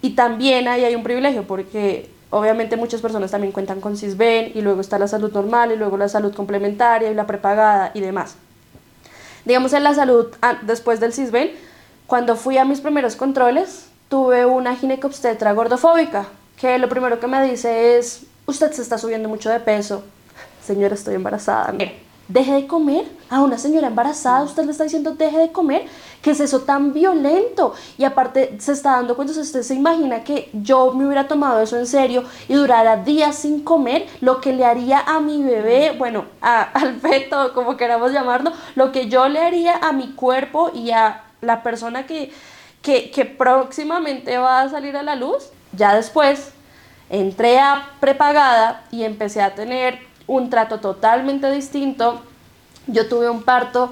Y 0.02 0.12
también 0.12 0.68
ahí 0.68 0.84
hay 0.86 0.96
un 0.96 1.04
privilegio 1.04 1.48
porque 1.48 2.10
obviamente 2.30 2.78
muchas 2.78 3.02
personas 3.02 3.32
también 3.32 3.52
cuentan 3.52 3.82
con 3.82 3.98
CISBEN 3.98 4.52
y 4.54 4.62
luego 4.62 4.82
está 4.82 5.00
la 5.00 5.08
salud 5.08 5.32
normal 5.32 5.72
y 5.72 5.78
luego 5.78 5.98
la 5.98 6.10
salud 6.10 6.34
complementaria 6.34 7.10
y 7.10 7.16
la 7.16 7.26
prepagada 7.26 7.92
y 7.94 8.02
demás. 8.02 8.36
Digamos 9.46 9.74
en 9.74 9.84
la 9.84 9.94
salud 9.94 10.28
ah, 10.42 10.60
después 10.62 11.00
del 11.00 11.14
CISBEN, 11.14 11.52
cuando 12.08 12.36
fui 12.36 12.58
a 12.58 12.66
mis 12.66 12.82
primeros 12.82 13.16
controles, 13.16 13.89
tuve 14.10 14.46
una 14.46 14.76
ginecobstetra 14.76 15.54
gordofóbica, 15.54 16.26
que 16.60 16.78
lo 16.78 16.90
primero 16.90 17.20
que 17.20 17.28
me 17.28 17.42
dice 17.44 17.98
es, 17.98 18.24
usted 18.46 18.72
se 18.72 18.82
está 18.82 18.98
subiendo 18.98 19.30
mucho 19.30 19.50
de 19.50 19.60
peso. 19.60 20.04
Señora, 20.62 20.96
estoy 20.96 21.16
embarazada. 21.16 21.74
Deje 22.28 22.54
de 22.54 22.68
comer. 22.68 23.06
A 23.30 23.42
una 23.42 23.58
señora 23.58 23.88
embarazada 23.88 24.44
usted 24.44 24.66
le 24.66 24.72
está 24.72 24.84
diciendo 24.84 25.14
deje 25.14 25.38
de 25.38 25.52
comer. 25.52 25.86
¿Qué 26.22 26.32
es 26.32 26.40
eso 26.40 26.62
tan 26.62 26.94
violento? 26.94 27.74
Y 27.98 28.04
aparte 28.04 28.56
se 28.60 28.72
está 28.72 28.92
dando 28.92 29.16
cuenta, 29.16 29.40
usted 29.40 29.62
se 29.62 29.76
imagina 29.76 30.24
que 30.24 30.50
yo 30.54 30.94
me 30.94 31.06
hubiera 31.06 31.28
tomado 31.28 31.62
eso 31.62 31.78
en 31.78 31.88
serio 31.88 32.24
y 32.48 32.56
durara 32.56 32.98
días 32.98 33.36
sin 33.36 33.64
comer, 33.64 34.08
lo 34.22 34.42
que 34.42 34.54
le 34.54 34.66
haría 34.66 35.00
a 35.00 35.20
mi 35.20 35.42
bebé, 35.44 35.96
bueno, 35.98 36.26
al 36.42 37.00
feto, 37.00 37.54
como 37.54 37.78
queramos 37.78 38.12
llamarlo, 38.12 38.52
lo 38.76 38.92
que 38.92 39.08
yo 39.08 39.28
le 39.30 39.40
haría 39.40 39.78
a 39.78 39.92
mi 39.92 40.12
cuerpo 40.14 40.72
y 40.74 40.92
a 40.92 41.24
la 41.42 41.64
persona 41.64 42.06
que, 42.06 42.32
que, 42.82 43.26
próximamente 43.38 44.38
va 44.38 44.62
a 44.62 44.70
salir 44.70 44.96
a 44.96 45.04
la 45.04 45.16
luz. 45.16 45.50
Ya 45.74 45.96
después 45.96 46.52
entré 47.10 47.60
a 47.60 47.90
prepagada 48.00 48.84
y 48.92 49.04
empecé 49.04 49.42
a 49.42 49.56
tener 49.56 50.00
un 50.28 50.50
trato 50.50 50.80
totalmente 50.80 51.52
distinto. 51.52 52.22
Yo 52.88 53.08
tuve 53.08 53.30
un 53.30 53.44
parto 53.44 53.92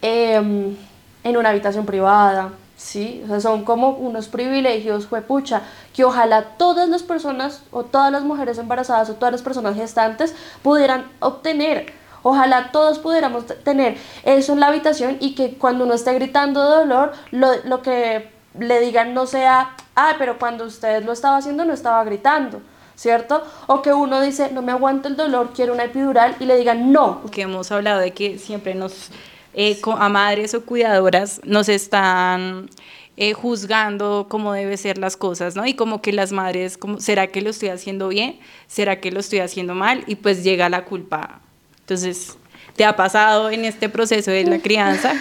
em, 0.00 0.76
en 1.24 1.36
una 1.36 1.50
habitación 1.50 1.84
privada, 1.84 2.52
¿sí? 2.76 3.22
O 3.24 3.28
sea, 3.28 3.40
son 3.40 3.64
como 3.64 3.90
unos 3.90 4.28
privilegios, 4.28 5.06
juepucha, 5.06 5.62
que 5.94 6.04
ojalá 6.04 6.56
todas 6.56 6.88
las 6.88 7.02
personas 7.02 7.62
o 7.70 7.84
todas 7.84 8.12
las 8.12 8.22
mujeres 8.22 8.58
embarazadas 8.58 9.10
o 9.10 9.14
todas 9.14 9.32
las 9.32 9.42
personas 9.42 9.74
gestantes 9.74 10.34
pudieran 10.62 11.10
obtener. 11.20 11.97
Ojalá 12.28 12.70
todos 12.72 12.98
pudiéramos 12.98 13.46
tener 13.64 13.96
eso 14.24 14.52
en 14.52 14.60
la 14.60 14.68
habitación 14.68 15.16
y 15.20 15.34
que 15.34 15.54
cuando 15.54 15.84
uno 15.84 15.94
esté 15.94 16.12
gritando 16.14 16.62
de 16.62 16.76
dolor, 16.76 17.12
lo, 17.30 17.48
lo 17.64 17.82
que 17.82 18.30
le 18.58 18.80
digan 18.80 19.14
no 19.14 19.26
sea, 19.26 19.74
ah, 19.96 20.14
pero 20.18 20.38
cuando 20.38 20.64
usted 20.64 21.04
lo 21.04 21.12
estaba 21.12 21.38
haciendo 21.38 21.64
no 21.64 21.72
estaba 21.72 22.04
gritando. 22.04 22.60
¿cierto? 22.98 23.44
O 23.68 23.80
que 23.80 23.92
uno 23.92 24.20
dice, 24.20 24.50
no 24.50 24.60
me 24.60 24.72
aguanto 24.72 25.06
el 25.06 25.14
dolor, 25.16 25.52
quiero 25.54 25.72
una 25.72 25.84
epidural 25.84 26.34
y 26.40 26.44
le 26.46 26.56
digan 26.56 26.90
no. 26.92 27.22
Que 27.30 27.42
hemos 27.42 27.70
hablado 27.70 28.00
de 28.00 28.10
que 28.10 28.38
siempre 28.38 28.74
nos, 28.74 29.10
eh, 29.54 29.80
a 29.84 30.08
madres 30.08 30.52
o 30.54 30.64
cuidadoras, 30.64 31.40
nos 31.44 31.68
están 31.68 32.68
eh, 33.16 33.34
juzgando 33.34 34.26
cómo 34.28 34.52
deben 34.52 34.76
ser 34.76 34.98
las 34.98 35.16
cosas, 35.16 35.54
¿no? 35.54 35.64
Y 35.64 35.74
como 35.74 36.02
que 36.02 36.12
las 36.12 36.32
madres, 36.32 36.76
como, 36.76 36.98
¿será 36.98 37.28
que 37.28 37.40
lo 37.40 37.50
estoy 37.50 37.68
haciendo 37.68 38.08
bien? 38.08 38.40
¿Será 38.66 39.00
que 39.00 39.12
lo 39.12 39.20
estoy 39.20 39.38
haciendo 39.40 39.74
mal? 39.74 40.02
Y 40.08 40.16
pues 40.16 40.42
llega 40.42 40.68
la 40.68 40.84
culpa. 40.84 41.40
Entonces, 41.88 42.36
¿te 42.76 42.84
ha 42.84 42.94
pasado 42.94 43.48
en 43.48 43.64
este 43.64 43.88
proceso 43.88 44.30
de 44.30 44.44
la 44.44 44.58
crianza? 44.62 45.14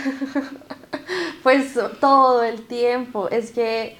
pues 1.43 1.79
todo 2.01 2.43
el 2.43 2.63
tiempo. 2.63 3.29
Es 3.29 3.51
que 3.51 3.95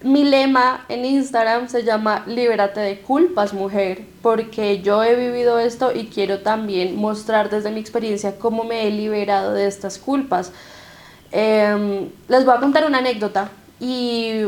mi 0.00 0.22
lema 0.22 0.84
en 0.88 1.04
Instagram 1.04 1.68
se 1.68 1.82
llama 1.82 2.22
Libérate 2.28 2.78
de 2.78 3.00
culpas, 3.00 3.52
mujer, 3.52 4.04
porque 4.22 4.80
yo 4.80 5.02
he 5.02 5.16
vivido 5.16 5.58
esto 5.58 5.90
y 5.92 6.06
quiero 6.06 6.38
también 6.38 6.94
mostrar 6.94 7.50
desde 7.50 7.72
mi 7.72 7.80
experiencia 7.80 8.38
cómo 8.38 8.62
me 8.62 8.86
he 8.86 8.92
liberado 8.92 9.52
de 9.52 9.66
estas 9.66 9.98
culpas. 9.98 10.52
Em, 11.32 12.10
les 12.28 12.44
voy 12.44 12.54
a 12.54 12.60
contar 12.60 12.86
una 12.86 12.98
anécdota 12.98 13.50
y 13.80 14.42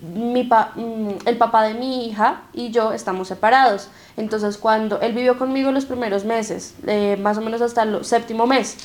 mi 0.00 0.44
mm, 0.44 1.26
el 1.26 1.36
papá 1.36 1.62
de 1.64 1.74
mi 1.74 2.06
hija 2.06 2.42
y 2.52 2.70
yo 2.70 2.92
estamos 2.92 3.28
separados. 3.28 3.88
Entonces 4.16 4.56
cuando 4.56 5.00
él 5.00 5.12
vivió 5.12 5.38
conmigo 5.38 5.72
los 5.72 5.84
primeros 5.84 6.24
meses, 6.24 6.74
eh, 6.86 7.16
más 7.20 7.38
o 7.38 7.40
menos 7.40 7.60
hasta 7.60 7.82
el 7.82 8.04
séptimo 8.04 8.46
mes, 8.46 8.76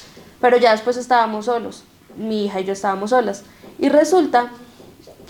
pero 0.41 0.57
ya 0.57 0.71
después 0.71 0.97
estábamos 0.97 1.45
solos, 1.45 1.83
mi 2.17 2.45
hija 2.45 2.59
y 2.59 2.65
yo 2.65 2.73
estábamos 2.73 3.11
solas. 3.11 3.43
Y 3.79 3.89
resulta 3.89 4.49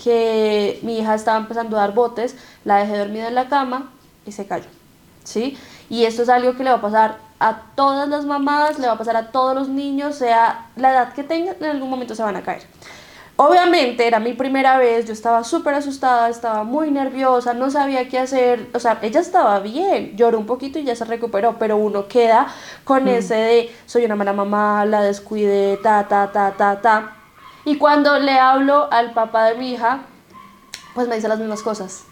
que 0.02 0.78
mi 0.82 0.98
hija 0.98 1.14
estaba 1.14 1.38
empezando 1.38 1.76
a 1.76 1.80
dar 1.80 1.94
botes, 1.94 2.36
la 2.64 2.78
dejé 2.78 2.98
dormida 2.98 3.28
en 3.28 3.34
la 3.34 3.48
cama 3.48 3.92
y 4.26 4.32
se 4.32 4.46
cayó. 4.46 4.66
¿Sí? 5.24 5.56
Y 5.88 6.04
esto 6.04 6.22
es 6.22 6.28
algo 6.28 6.56
que 6.56 6.64
le 6.64 6.70
va 6.70 6.76
a 6.76 6.80
pasar 6.80 7.18
a 7.38 7.62
todas 7.74 8.08
las 8.08 8.24
mamás, 8.24 8.78
le 8.78 8.86
va 8.86 8.94
a 8.94 8.98
pasar 8.98 9.16
a 9.16 9.30
todos 9.30 9.54
los 9.54 9.68
niños, 9.68 10.16
sea 10.16 10.66
la 10.76 10.92
edad 10.92 11.12
que 11.12 11.24
tengan, 11.24 11.56
en 11.60 11.66
algún 11.66 11.90
momento 11.90 12.14
se 12.14 12.22
van 12.22 12.36
a 12.36 12.42
caer. 12.42 12.62
Obviamente 13.38 14.06
era 14.06 14.18
mi 14.18 14.32
primera 14.32 14.78
vez, 14.78 15.04
yo 15.04 15.12
estaba 15.12 15.44
súper 15.44 15.74
asustada, 15.74 16.30
estaba 16.30 16.64
muy 16.64 16.90
nerviosa, 16.90 17.52
no 17.52 17.70
sabía 17.70 18.08
qué 18.08 18.18
hacer, 18.18 18.70
o 18.72 18.80
sea, 18.80 18.98
ella 19.02 19.20
estaba 19.20 19.60
bien, 19.60 20.16
lloró 20.16 20.38
un 20.38 20.46
poquito 20.46 20.78
y 20.78 20.84
ya 20.84 20.96
se 20.96 21.04
recuperó, 21.04 21.56
pero 21.58 21.76
uno 21.76 22.08
queda 22.08 22.46
con 22.84 23.04
mm. 23.04 23.08
ese 23.08 23.34
de 23.34 23.76
soy 23.84 24.06
una 24.06 24.16
mala 24.16 24.32
mamá, 24.32 24.86
la 24.86 25.02
descuide, 25.02 25.76
ta, 25.82 26.08
ta, 26.08 26.32
ta, 26.32 26.52
ta, 26.56 26.80
ta. 26.80 27.16
Y 27.66 27.76
cuando 27.76 28.18
le 28.18 28.38
hablo 28.38 28.88
al 28.90 29.12
papá 29.12 29.44
de 29.46 29.56
mi 29.56 29.72
hija, 29.72 30.06
pues 30.94 31.06
me 31.06 31.16
dice 31.16 31.28
las 31.28 31.38
mismas 31.38 31.62
cosas. 31.62 32.04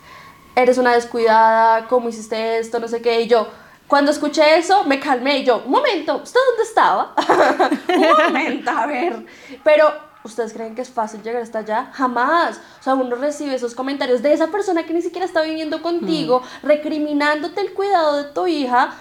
Eres 0.54 0.76
una 0.76 0.92
descuidada, 0.92 1.86
¿cómo 1.88 2.10
hiciste 2.10 2.58
esto? 2.58 2.78
No 2.80 2.86
sé 2.86 3.00
qué. 3.00 3.22
Y 3.22 3.28
yo, 3.28 3.48
cuando 3.86 4.10
escuché 4.10 4.58
eso, 4.58 4.84
me 4.84 5.00
calmé 5.00 5.38
y 5.38 5.44
yo, 5.44 5.62
un 5.64 5.72
momento, 5.72 6.16
¿usted 6.16 6.38
dónde 6.50 6.62
estaba? 6.64 7.14
un 7.96 8.24
momento, 8.26 8.70
a 8.70 8.86
ver. 8.86 9.24
Pero, 9.62 9.90
¿ustedes 10.24 10.52
creen 10.52 10.74
que 10.74 10.82
es 10.82 10.90
fácil 10.90 11.22
llegar 11.22 11.42
hasta 11.42 11.60
allá? 11.60 11.90
Jamás. 11.92 12.60
O 12.80 12.82
sea, 12.82 12.94
uno 12.94 13.14
recibe 13.14 13.54
esos 13.54 13.74
comentarios 13.74 14.22
de 14.22 14.32
esa 14.32 14.48
persona 14.48 14.84
que 14.84 14.94
ni 14.94 15.02
siquiera 15.02 15.26
está 15.26 15.42
viviendo 15.42 15.82
contigo, 15.82 16.40
mm. 16.40 16.66
recriminándote 16.66 17.60
el 17.60 17.72
cuidado 17.72 18.16
de 18.16 18.24
tu 18.24 18.46
hija 18.46 18.94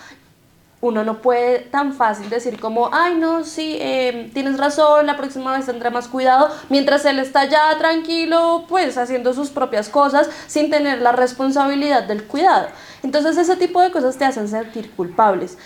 uno 0.83 1.05
no 1.05 1.21
puede 1.21 1.59
tan 1.59 1.93
fácil 1.93 2.29
decir 2.29 2.59
como, 2.59 2.89
ay, 2.91 3.15
no, 3.15 3.45
sí, 3.45 3.77
em, 3.79 4.29
tienes 4.31 4.57
razón, 4.57 5.07
la 5.07 5.15
próxima 5.15 5.55
vez 5.55 5.65
tendrá 5.65 5.89
más 5.91 6.09
cuidado, 6.09 6.49
mientras 6.67 7.05
él 7.05 7.19
está 7.19 7.45
ya 7.45 7.77
tranquilo, 7.77 8.65
pues 8.67 8.97
haciendo 8.97 9.33
sus 9.33 9.49
propias 9.49 9.87
cosas 9.87 10.29
sin 10.45 10.69
tener 10.69 11.01
la 11.01 11.13
responsabilidad 11.13 12.03
del 12.03 12.25
cuidado. 12.25 12.67
Entonces 13.01 13.37
ese 13.37 13.55
tipo 13.55 13.81
de 13.81 13.91
cosas 13.91 14.17
te 14.17 14.25
hacen 14.25 14.49
sentir 14.49 14.91
culpables. 14.91 15.57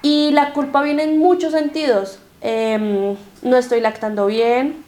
Y 0.00 0.30
la 0.30 0.54
culpa 0.54 0.80
viene 0.80 1.02
en 1.02 1.18
muchos 1.18 1.52
sentidos. 1.52 2.18
Em, 2.40 3.16
no 3.42 3.56
estoy 3.58 3.82
lactando 3.82 4.24
bien, 4.24 4.82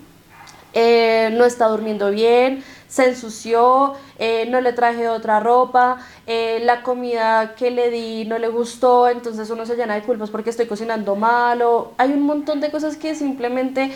eh, 0.78 1.30
no 1.32 1.46
está 1.46 1.68
durmiendo 1.68 2.10
bien, 2.10 2.62
se 2.86 3.06
ensució, 3.06 3.94
eh, 4.18 4.46
no 4.50 4.60
le 4.60 4.74
traje 4.74 5.08
otra 5.08 5.40
ropa, 5.40 5.96
eh, 6.26 6.60
la 6.64 6.82
comida 6.82 7.54
que 7.54 7.70
le 7.70 7.90
di 7.90 8.26
no 8.26 8.38
le 8.38 8.48
gustó, 8.48 9.08
entonces 9.08 9.48
uno 9.48 9.64
se 9.64 9.74
llena 9.74 9.94
de 9.94 10.02
culpas 10.02 10.28
porque 10.28 10.50
estoy 10.50 10.66
cocinando 10.66 11.16
mal 11.16 11.62
o 11.62 11.92
hay 11.96 12.12
un 12.12 12.22
montón 12.22 12.60
de 12.60 12.70
cosas 12.70 12.98
que 12.98 13.14
simplemente 13.14 13.90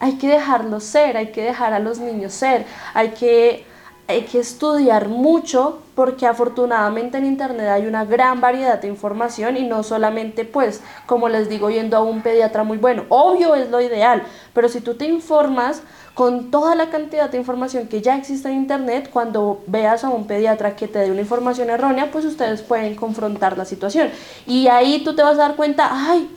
hay 0.00 0.14
que 0.14 0.28
dejarlos 0.28 0.84
ser, 0.84 1.18
hay 1.18 1.32
que 1.32 1.42
dejar 1.42 1.74
a 1.74 1.78
los 1.78 1.98
niños 1.98 2.32
ser, 2.32 2.64
hay 2.94 3.10
que, 3.10 3.66
hay 4.08 4.22
que 4.22 4.40
estudiar 4.40 5.08
mucho 5.08 5.82
porque 5.94 6.26
afortunadamente 6.26 7.18
en 7.18 7.26
internet 7.26 7.68
hay 7.68 7.84
una 7.84 8.06
gran 8.06 8.40
variedad 8.40 8.80
de 8.80 8.88
información 8.88 9.58
y 9.58 9.64
no 9.64 9.82
solamente 9.82 10.46
pues 10.46 10.80
como 11.04 11.28
les 11.28 11.50
digo 11.50 11.68
yendo 11.68 11.98
a 11.98 12.00
un 12.00 12.22
pediatra 12.22 12.64
muy 12.64 12.78
bueno, 12.78 13.04
obvio 13.10 13.54
es 13.54 13.68
lo 13.70 13.82
ideal, 13.82 14.22
pero 14.54 14.70
si 14.70 14.80
tú 14.80 14.94
te 14.94 15.04
informas 15.04 15.82
con 16.14 16.50
toda 16.50 16.74
la 16.74 16.90
cantidad 16.90 17.30
de 17.30 17.38
información 17.38 17.88
que 17.88 18.02
ya 18.02 18.16
existe 18.16 18.48
en 18.48 18.56
Internet, 18.56 19.08
cuando 19.10 19.62
veas 19.66 20.04
a 20.04 20.10
un 20.10 20.26
pediatra 20.26 20.76
que 20.76 20.88
te 20.88 20.98
dé 20.98 21.10
una 21.10 21.22
información 21.22 21.70
errónea, 21.70 22.10
pues 22.10 22.24
ustedes 22.24 22.60
pueden 22.60 22.94
confrontar 22.96 23.56
la 23.56 23.64
situación. 23.64 24.10
Y 24.46 24.68
ahí 24.68 25.02
tú 25.04 25.14
te 25.14 25.22
vas 25.22 25.34
a 25.34 25.48
dar 25.48 25.56
cuenta, 25.56 25.88
ay, 25.90 26.30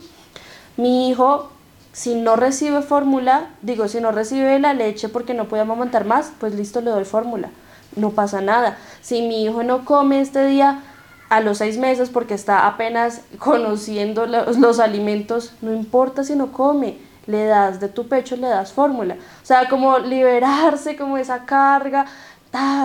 mi 0.76 1.10
hijo, 1.10 1.50
si 1.92 2.14
no 2.14 2.36
recibe 2.36 2.82
fórmula, 2.82 3.50
digo, 3.62 3.88
si 3.88 4.00
no 4.00 4.12
recibe 4.12 4.58
la 4.58 4.72
leche 4.72 5.08
porque 5.08 5.34
no 5.34 5.46
puede 5.46 5.62
amamantar 5.62 6.04
más, 6.04 6.32
pues 6.38 6.54
listo, 6.54 6.80
le 6.80 6.90
doy 6.90 7.04
fórmula. 7.04 7.50
No 7.96 8.10
pasa 8.10 8.40
nada. 8.40 8.78
Si 9.02 9.22
mi 9.22 9.44
hijo 9.44 9.62
no 9.62 9.84
come 9.84 10.20
este 10.20 10.46
día, 10.46 10.82
a 11.28 11.40
los 11.40 11.58
seis 11.58 11.76
meses 11.78 12.08
porque 12.08 12.34
está 12.34 12.66
apenas 12.66 13.22
conociendo 13.38 14.26
los, 14.26 14.58
los 14.58 14.78
alimentos, 14.78 15.52
no 15.60 15.72
importa 15.72 16.24
si 16.24 16.34
no 16.34 16.52
come, 16.52 16.98
le 17.26 17.46
das 17.46 17.80
de 17.80 17.88
tu 17.88 18.06
pecho, 18.08 18.36
le 18.36 18.48
das 18.48 18.72
fórmula. 18.72 19.14
O 19.14 19.46
sea, 19.46 19.68
como 19.68 19.98
liberarse, 19.98 20.96
como 20.96 21.18
esa 21.18 21.44
carga, 21.44 22.06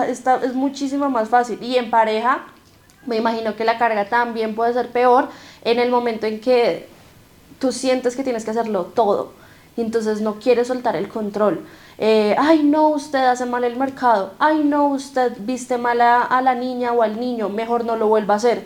está, 0.06 0.40
es 0.42 0.54
muchísimo 0.54 1.08
más 1.10 1.28
fácil. 1.28 1.62
Y 1.62 1.76
en 1.76 1.90
pareja, 1.90 2.44
me 3.06 3.16
imagino 3.16 3.56
que 3.56 3.64
la 3.64 3.78
carga 3.78 4.08
también 4.08 4.54
puede 4.54 4.72
ser 4.72 4.90
peor 4.90 5.28
en 5.64 5.78
el 5.78 5.90
momento 5.90 6.26
en 6.26 6.40
que 6.40 6.88
tú 7.58 7.72
sientes 7.72 8.16
que 8.16 8.24
tienes 8.24 8.44
que 8.44 8.50
hacerlo 8.50 8.86
todo 8.86 9.42
y 9.76 9.80
entonces 9.80 10.20
no 10.20 10.34
quieres 10.34 10.68
soltar 10.68 10.96
el 10.96 11.08
control. 11.08 11.64
Eh, 11.98 12.34
ay 12.38 12.62
no, 12.62 12.88
usted 12.88 13.24
hace 13.24 13.46
mal 13.46 13.64
el 13.64 13.76
mercado, 13.76 14.32
ay 14.38 14.64
no, 14.64 14.88
usted 14.88 15.32
viste 15.40 15.78
mal 15.78 16.00
a, 16.00 16.40
la 16.42 16.54
niña 16.54 16.92
o 16.92 17.02
al 17.02 17.18
niño, 17.18 17.48
mejor 17.48 17.84
no 17.84 17.96
lo 17.96 18.08
vuelva 18.08 18.34
a 18.34 18.36
hacer. 18.38 18.64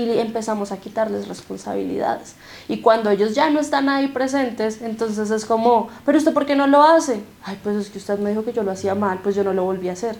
Y 0.00 0.18
empezamos 0.18 0.72
a 0.72 0.78
quitarles 0.78 1.28
responsabilidades. 1.28 2.34
Y 2.68 2.80
cuando 2.80 3.10
ellos 3.10 3.34
ya 3.34 3.50
no 3.50 3.60
están 3.60 3.88
ahí 3.88 4.08
presentes, 4.08 4.80
entonces 4.80 5.30
es 5.30 5.44
como, 5.44 5.88
pero 6.06 6.16
usted 6.16 6.32
por 6.32 6.46
qué 6.46 6.56
no 6.56 6.66
lo 6.66 6.82
hace? 6.82 7.20
Ay, 7.44 7.58
pues 7.62 7.76
es 7.76 7.90
que 7.90 7.98
usted 7.98 8.18
me 8.18 8.30
dijo 8.30 8.44
que 8.44 8.52
yo 8.52 8.62
lo 8.62 8.70
hacía 8.70 8.94
mal, 8.94 9.18
pues 9.22 9.36
yo 9.36 9.44
no 9.44 9.52
lo 9.52 9.64
volví 9.64 9.88
a 9.90 9.92
hacer. 9.92 10.16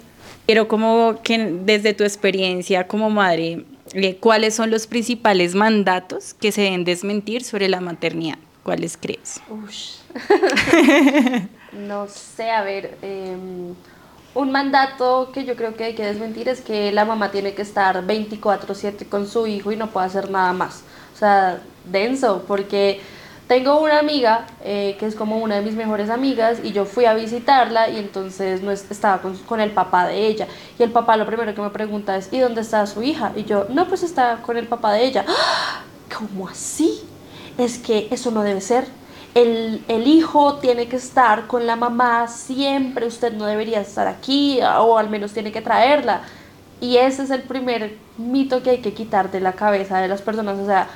Pero 0.47 0.69
como 0.69 1.21
que 1.23 1.38
desde 1.64 1.95
tu 1.95 2.05
experiencia 2.05 2.87
como 2.87 3.09
madre, 3.09 3.64
eh, 3.95 4.16
¿cuáles 4.16 4.55
son 4.55 4.71
los 4.71 4.87
principales 4.87 5.55
mandatos 5.55 6.35
que 6.35 6.53
se 6.53 6.62
deben 6.62 6.85
desmentir 6.85 7.43
sobre 7.43 7.69
la 7.69 7.81
maternidad? 7.81 8.38
¿Cuáles 8.62 8.99
crees? 8.99 9.40
no 11.73 12.07
sé, 12.09 12.51
a 12.51 12.62
ver, 12.62 12.99
em, 13.01 13.75
un 14.35 14.53
mandato 14.53 15.31
que 15.33 15.45
yo 15.45 15.57
creo 15.57 15.75
que 15.75 15.85
hay 15.85 15.95
que 15.95 16.05
desmentir 16.05 16.49
es 16.49 16.61
que 16.61 16.93
la 16.93 17.05
mamá 17.05 17.31
tiene 17.31 17.55
que 17.55 17.62
estar 17.62 18.07
24/7 18.07 19.09
con 19.09 19.27
su 19.27 19.47
hijo 19.47 19.73
y 19.73 19.77
no 19.77 19.88
puede 19.88 20.07
hacer 20.07 20.31
nada 20.31 20.53
más. 20.53 20.83
O 21.14 21.19
sea, 21.19 21.61
denso, 21.85 22.45
porque 22.47 23.01
tengo 23.49 23.81
una 23.81 23.99
amiga 23.99 24.47
eh, 24.62 24.97
que 25.01 25.07
es 25.07 25.16
como 25.16 25.38
una 25.38 25.57
de 25.57 25.62
mis 25.62 25.75
mejores 25.75 26.09
amigas 26.09 26.59
y 26.62 26.73
yo 26.73 26.85
fui 26.85 27.05
a 27.07 27.14
visitarla 27.14 27.88
y 27.88 27.99
entonces 27.99 28.62
no 28.62 28.71
estaba 28.71 29.21
con, 29.21 29.37
con, 29.38 29.61
el 29.61 29.73
papá 29.73 30.07
de 30.07 30.27
ella. 30.27 30.47
Y 30.79 30.83
el 30.85 30.93
papá 30.93 31.16
lo 31.16 31.27
primero 31.27 31.53
que 31.55 31.61
me 31.61 31.71
pregunta 31.71 32.16
es, 32.16 32.33
¿y 32.33 32.38
dónde 32.38 32.61
está 32.61 32.87
su 32.87 33.03
hija? 33.03 33.33
Y 33.35 33.45
yo, 33.45 33.66
no, 33.69 33.88
pues 33.88 34.05
está 34.05 34.40
con 34.43 34.57
el 34.57 34.69
papá 34.69 34.93
de 34.93 35.05
ella. 35.05 35.25
¡Ah! 35.29 35.83
¿Cómo 36.16 36.49
así? 36.49 37.03
Es 37.59 37.79
que 37.79 38.07
eso 38.11 38.31
no 38.31 38.43
debe 38.43 38.61
ser 38.61 38.87
el, 39.35 40.07
hijo 40.07 40.57
tiene 40.57 40.88
que 40.88 40.97
estar 40.97 41.47
con 41.47 41.66
la 41.66 41.77
mamá 41.77 42.29
siempre, 42.29 43.07
usted 43.07 43.33
no 43.33 43.47
debería 43.47 43.81
estar 43.81 44.07
aquí 44.09 44.61
o 44.62 44.99
al 44.99 45.11
menos 45.11 45.33
tiene 45.33 45.53
que 45.53 45.62
traerla. 45.62 46.23
Y 46.81 46.97
ese 46.97 47.23
es 47.25 47.31
el 47.31 47.43
primer 47.43 47.97
mito 48.16 48.62
que 48.62 48.71
hay 48.71 48.79
que 48.79 48.95
quitar 48.95 49.31
de 49.31 49.40
la 49.40 49.53
cabeza 49.53 49.99
de 49.99 50.09
las 50.09 50.23
personas. 50.23 50.59
O 50.59 50.66
sea, 50.66 50.88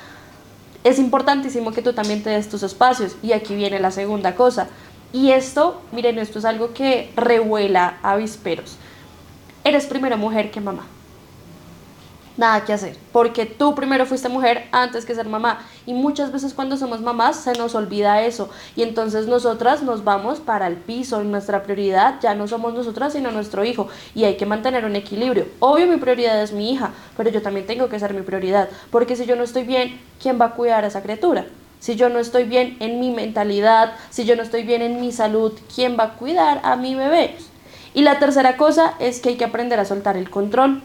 es 0.83 0.99
importantísimo 0.99 1.71
que 1.71 1.81
tú 1.81 1.93
también 1.93 2.23
te 2.23 2.31
des 2.31 2.49
tus 2.49 2.63
espacios. 2.63 3.15
Y 3.21 3.33
aquí 3.33 3.55
viene 3.55 3.79
la 3.79 3.91
segunda 3.91 4.35
cosa. 4.35 4.67
Y 5.13 5.31
esto, 5.31 5.81
miren, 5.91 6.17
esto 6.17 6.39
es 6.39 6.45
algo 6.45 6.73
que 6.73 7.11
revuela 7.15 7.99
avisperos. 8.01 8.77
Eres 9.63 9.85
primero 9.85 10.17
mujer 10.17 10.51
que 10.51 10.59
mamá 10.59 10.85
nada 12.37 12.65
que 12.65 12.73
hacer, 12.73 12.97
porque 13.11 13.45
tú 13.45 13.75
primero 13.75 14.05
fuiste 14.05 14.29
mujer 14.29 14.67
antes 14.71 15.05
que 15.05 15.15
ser 15.15 15.27
mamá 15.27 15.59
y 15.85 15.93
muchas 15.93 16.31
veces 16.31 16.53
cuando 16.53 16.77
somos 16.77 17.01
mamás 17.01 17.37
se 17.37 17.53
nos 17.53 17.75
olvida 17.75 18.21
eso 18.23 18.49
y 18.75 18.83
entonces 18.83 19.27
nosotras 19.27 19.83
nos 19.83 20.03
vamos 20.03 20.39
para 20.39 20.67
el 20.67 20.75
piso 20.75 21.23
nuestra 21.23 21.63
prioridad 21.63 22.19
ya 22.21 22.35
no 22.35 22.47
somos 22.47 22.73
nosotras 22.73 23.13
sino 23.13 23.31
nuestro 23.31 23.63
hijo 23.63 23.87
y 24.13 24.25
hay 24.25 24.35
que 24.35 24.45
mantener 24.45 24.85
un 24.85 24.95
equilibrio. 24.95 25.47
Obvio 25.59 25.87
mi 25.87 25.97
prioridad 25.97 26.41
es 26.41 26.51
mi 26.51 26.71
hija, 26.71 26.91
pero 27.15 27.29
yo 27.29 27.41
también 27.41 27.65
tengo 27.65 27.89
que 27.89 27.99
ser 27.99 28.13
mi 28.13 28.21
prioridad, 28.21 28.69
porque 28.91 29.15
si 29.15 29.25
yo 29.25 29.35
no 29.35 29.43
estoy 29.43 29.63
bien, 29.63 29.99
¿quién 30.21 30.39
va 30.39 30.45
a 30.45 30.51
cuidar 30.51 30.83
a 30.83 30.87
esa 30.87 31.01
criatura? 31.01 31.45
Si 31.79 31.95
yo 31.95 32.09
no 32.09 32.19
estoy 32.19 32.45
bien 32.45 32.77
en 32.79 32.99
mi 32.99 33.11
mentalidad, 33.11 33.93
si 34.09 34.25
yo 34.25 34.35
no 34.35 34.41
estoy 34.41 34.63
bien 34.63 34.81
en 34.81 34.99
mi 34.99 35.11
salud, 35.11 35.53
¿quién 35.73 35.97
va 35.99 36.03
a 36.03 36.13
cuidar 36.13 36.61
a 36.63 36.75
mi 36.75 36.95
bebé? 36.95 37.35
Y 37.93 38.01
la 38.01 38.19
tercera 38.19 38.57
cosa 38.57 38.95
es 38.99 39.19
que 39.19 39.29
hay 39.29 39.35
que 39.35 39.45
aprender 39.45 39.79
a 39.79 39.85
soltar 39.85 40.17
el 40.17 40.29
control 40.29 40.81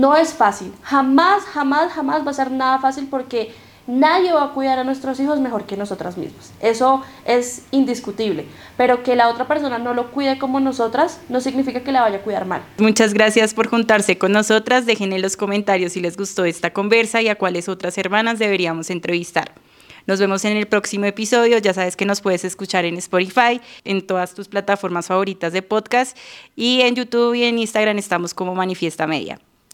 no 0.00 0.14
es 0.14 0.34
fácil, 0.34 0.72
jamás, 0.82 1.44
jamás, 1.44 1.92
jamás 1.92 2.26
va 2.26 2.30
a 2.30 2.34
ser 2.34 2.50
nada 2.50 2.78
fácil 2.78 3.08
porque 3.10 3.52
nadie 3.86 4.32
va 4.32 4.44
a 4.44 4.52
cuidar 4.52 4.78
a 4.78 4.84
nuestros 4.84 5.18
hijos 5.20 5.40
mejor 5.40 5.64
que 5.64 5.76
nosotras 5.76 6.18
mismas. 6.18 6.52
Eso 6.60 7.02
es 7.24 7.64
indiscutible. 7.70 8.44
Pero 8.76 9.02
que 9.02 9.16
la 9.16 9.28
otra 9.28 9.46
persona 9.46 9.78
no 9.78 9.94
lo 9.94 10.10
cuide 10.10 10.38
como 10.38 10.60
nosotras 10.60 11.20
no 11.28 11.40
significa 11.40 11.80
que 11.80 11.92
la 11.92 12.02
vaya 12.02 12.18
a 12.18 12.20
cuidar 12.20 12.44
mal. 12.44 12.62
Muchas 12.78 13.14
gracias 13.14 13.54
por 13.54 13.68
juntarse 13.68 14.18
con 14.18 14.32
nosotras. 14.32 14.84
Dejen 14.84 15.12
en 15.12 15.22
los 15.22 15.36
comentarios 15.36 15.92
si 15.92 16.00
les 16.00 16.16
gustó 16.16 16.44
esta 16.44 16.72
conversa 16.72 17.22
y 17.22 17.28
a 17.28 17.36
cuáles 17.36 17.68
otras 17.68 17.96
hermanas 17.96 18.38
deberíamos 18.38 18.90
entrevistar. 18.90 19.52
Nos 20.06 20.20
vemos 20.20 20.44
en 20.44 20.56
el 20.56 20.66
próximo 20.66 21.06
episodio. 21.06 21.58
Ya 21.58 21.72
sabes 21.72 21.96
que 21.96 22.04
nos 22.04 22.20
puedes 22.20 22.44
escuchar 22.44 22.84
en 22.84 22.96
Spotify, 22.98 23.60
en 23.84 24.06
todas 24.06 24.34
tus 24.34 24.46
plataformas 24.48 25.06
favoritas 25.06 25.52
de 25.52 25.62
podcast 25.62 26.16
y 26.54 26.82
en 26.82 26.94
YouTube 26.94 27.34
y 27.34 27.44
en 27.44 27.58
Instagram 27.58 27.98
estamos 27.98 28.34
como 28.34 28.54
Manifiesta 28.54 29.06
Media. 29.06 29.40